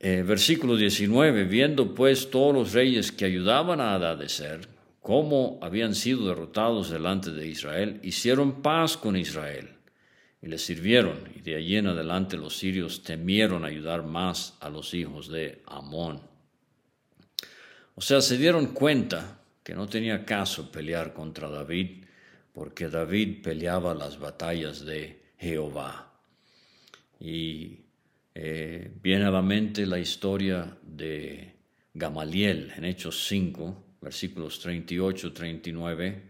Eh, 0.02 0.22
versículo 0.22 0.76
19, 0.76 1.44
viendo 1.44 1.94
pues 1.94 2.30
todos 2.30 2.54
los 2.54 2.72
reyes 2.72 3.12
que 3.12 3.26
ayudaban 3.26 3.82
a 3.82 3.92
Adadecer, 3.92 4.66
cómo 5.02 5.58
habían 5.60 5.94
sido 5.94 6.26
derrotados 6.26 6.88
delante 6.88 7.32
de 7.32 7.46
Israel, 7.46 8.00
hicieron 8.02 8.62
paz 8.62 8.96
con 8.96 9.14
Israel 9.14 9.76
y 10.40 10.46
le 10.46 10.56
sirvieron, 10.56 11.30
y 11.34 11.42
de 11.42 11.56
allí 11.56 11.76
en 11.76 11.88
adelante 11.88 12.38
los 12.38 12.56
sirios 12.56 13.02
temieron 13.02 13.62
ayudar 13.66 14.02
más 14.02 14.56
a 14.60 14.70
los 14.70 14.94
hijos 14.94 15.28
de 15.28 15.62
Amón. 15.66 16.22
O 17.94 18.00
sea, 18.00 18.22
se 18.22 18.38
dieron 18.38 18.68
cuenta 18.68 19.42
que 19.62 19.74
no 19.74 19.86
tenía 19.86 20.24
caso 20.24 20.72
pelear 20.72 21.12
contra 21.12 21.50
David, 21.50 22.04
porque 22.54 22.88
David 22.88 23.42
peleaba 23.42 23.92
las 23.92 24.18
batallas 24.18 24.82
de 24.86 25.22
Jehová. 25.36 26.10
Y 27.20 27.80
eh, 28.34 28.92
viene 29.02 29.24
a 29.24 29.30
la 29.30 29.42
mente 29.42 29.86
la 29.86 29.98
historia 29.98 30.76
de 30.82 31.56
Gamaliel 31.94 32.72
en 32.76 32.84
Hechos 32.84 33.26
5, 33.28 33.96
versículos 34.00 34.64
38-39, 34.64 36.22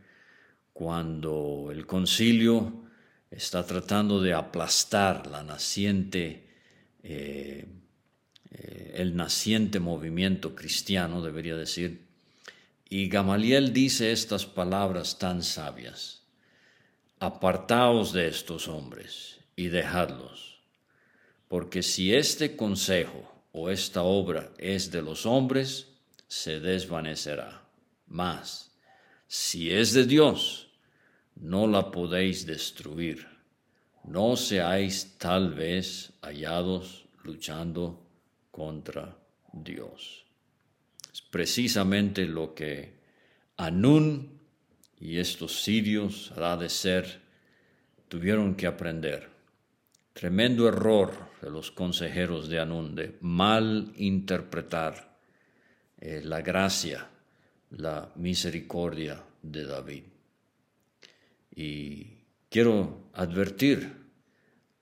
cuando 0.73 1.69
el 1.71 1.87
concilio 1.87 2.85
está 3.31 3.65
tratando 3.65 4.21
de 4.21 4.33
aplastar 4.33 5.27
la 5.27 5.43
naciente, 5.43 6.49
eh, 7.03 7.67
eh, 8.51 8.93
el 8.97 9.15
naciente 9.15 9.79
movimiento 9.79 10.55
cristiano, 10.57 11.23
debería 11.23 11.57
decir, 11.57 12.09
y 12.89 13.09
Gamaliel 13.09 13.73
dice 13.73 14.11
estas 14.11 14.47
palabras 14.47 15.19
tan 15.19 15.45
sabias. 15.45 16.23
Apartaos 17.21 18.13
de 18.13 18.27
estos 18.27 18.67
hombres 18.67 19.39
y 19.55 19.69
dejadlos, 19.69 20.50
porque 21.51 21.83
si 21.83 22.15
este 22.15 22.55
consejo 22.55 23.29
o 23.51 23.71
esta 23.71 24.05
obra 24.05 24.53
es 24.57 24.93
de 24.93 25.03
los 25.03 25.27
hombres, 25.27 25.89
se 26.29 26.61
desvanecerá. 26.61 27.65
Mas, 28.07 28.71
si 29.27 29.73
es 29.73 29.93
de 29.93 30.07
Dios, 30.07 30.69
no 31.35 31.67
la 31.67 31.91
podéis 31.91 32.47
destruir. 32.47 33.27
No 34.05 34.37
seáis 34.37 35.19
tal 35.19 35.53
vez 35.53 36.13
hallados 36.23 37.07
luchando 37.25 38.01
contra 38.53 39.19
Dios. 39.53 40.25
Es 41.13 41.21
precisamente 41.21 42.27
lo 42.27 42.55
que 42.55 42.95
Anún 43.57 44.39
y 45.01 45.19
estos 45.19 45.65
sirios, 45.65 46.31
ha 46.37 46.57
de 46.57 46.69
ser, 46.69 47.21
tuvieron 48.07 48.55
que 48.55 48.69
aprender. 48.69 49.30
Tremendo 50.13 50.69
error 50.69 51.13
de 51.41 51.51
los 51.51 51.71
consejeros 51.71 52.49
de 52.49 52.61
Anún 52.61 52.95
de 52.95 53.17
mal 53.21 53.93
interpretar 53.97 55.19
eh, 55.99 56.21
la 56.25 56.43
gracia, 56.43 57.09
la 57.71 58.11
misericordia 58.17 59.23
de 59.43 59.65
David. 59.65 60.05
Y 61.55 62.07
quiero 62.49 63.11
advertir 63.15 64.01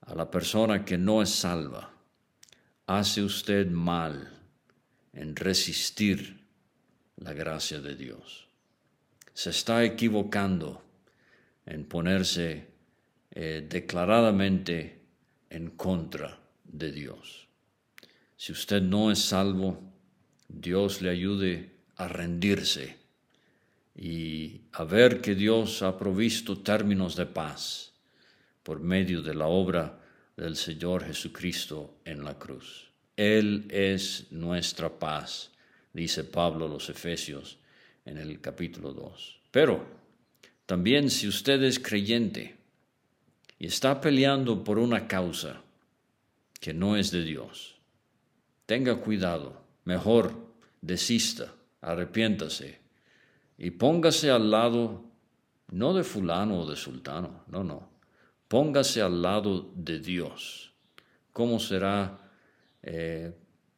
a 0.01 0.15
la 0.15 0.31
persona 0.31 0.83
que 0.83 0.97
no 0.97 1.21
es 1.21 1.29
salva, 1.29 1.93
hace 2.87 3.21
usted 3.21 3.67
mal 3.67 4.33
en 5.13 5.35
resistir 5.35 6.45
la 7.17 7.33
gracia 7.33 7.79
de 7.79 7.95
Dios. 7.95 8.47
Se 9.33 9.51
está 9.51 9.83
equivocando 9.83 10.83
en 11.65 11.85
ponerse 11.85 12.67
eh, 13.31 13.65
declaradamente 13.69 14.98
en 15.49 15.71
contra 15.71 16.39
de 16.63 16.91
Dios. 16.91 17.47
Si 18.37 18.51
usted 18.51 18.81
no 18.81 19.11
es 19.11 19.19
salvo, 19.19 19.81
Dios 20.47 21.01
le 21.01 21.09
ayude 21.09 21.71
a 21.95 22.07
rendirse 22.07 22.97
y 23.95 24.61
a 24.71 24.83
ver 24.83 25.21
que 25.21 25.35
Dios 25.35 25.81
ha 25.81 25.97
provisto 25.97 26.59
términos 26.59 27.15
de 27.15 27.25
paz 27.25 27.93
por 28.63 28.79
medio 28.79 29.21
de 29.21 29.35
la 29.35 29.47
obra 29.47 29.99
del 30.37 30.55
Señor 30.55 31.03
Jesucristo 31.03 31.99
en 32.05 32.23
la 32.23 32.39
cruz. 32.39 32.91
Él 33.17 33.65
es 33.69 34.31
nuestra 34.31 34.97
paz, 34.97 35.51
dice 35.91 36.23
Pablo 36.23 36.65
a 36.65 36.69
los 36.69 36.89
Efesios 36.89 37.57
en 38.05 38.17
el 38.17 38.39
capítulo 38.39 38.93
2. 38.93 39.41
Pero 39.51 39.85
también 40.65 41.09
si 41.09 41.27
usted 41.27 41.61
es 41.63 41.79
creyente 41.79 42.58
y 43.59 43.67
está 43.67 43.99
peleando 43.99 44.63
por 44.63 44.79
una 44.79 45.07
causa 45.07 45.61
que 46.59 46.73
no 46.73 46.95
es 46.95 47.11
de 47.11 47.23
Dios, 47.23 47.75
tenga 48.65 48.95
cuidado, 48.95 49.61
mejor 49.83 50.33
desista, 50.81 51.53
arrepiéntase 51.81 52.79
y 53.57 53.71
póngase 53.71 54.31
al 54.31 54.49
lado 54.49 55.03
no 55.71 55.93
de 55.93 56.03
fulano 56.03 56.61
o 56.61 56.65
de 56.69 56.75
sultano, 56.75 57.43
no, 57.47 57.63
no, 57.63 57.89
póngase 58.47 59.01
al 59.01 59.21
lado 59.21 59.69
de 59.75 59.99
Dios. 59.99 60.71
¿Cómo 61.33 61.59
será 61.59 62.17
eh, 62.81 63.33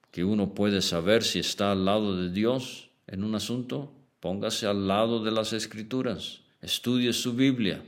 que 0.10 0.24
uno 0.24 0.54
puede 0.54 0.82
saber 0.82 1.24
si 1.24 1.40
está 1.40 1.72
al 1.72 1.86
lado 1.86 2.16
de 2.16 2.32
Dios 2.32 2.90
en 3.08 3.24
un 3.24 3.36
asunto? 3.36 3.92
Póngase 4.20 4.68
al 4.68 4.88
lado 4.88 5.24
de 5.24 5.32
las 5.32 5.54
escrituras, 5.54 6.42
estudie 6.62 7.12
su 7.12 7.34
Biblia, 7.34 7.84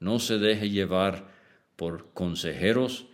no 0.00 0.18
se 0.18 0.38
deje 0.38 0.70
llevar 0.70 1.28
por 1.76 2.12
consejeros 2.12 3.06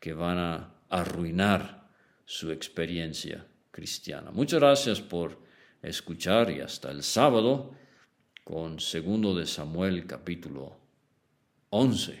que 0.00 0.12
van 0.12 0.38
a 0.38 0.74
arruinar 0.88 1.88
su 2.24 2.50
experiencia 2.50 3.46
cristiana. 3.70 4.30
Muchas 4.30 4.60
gracias 4.60 5.00
por 5.00 5.42
escuchar 5.82 6.50
y 6.50 6.60
hasta 6.60 6.90
el 6.90 7.02
sábado 7.02 7.74
con 8.44 8.80
segundo 8.80 9.34
de 9.34 9.46
Samuel 9.46 10.06
capítulo 10.06 10.78
11. 11.70 12.20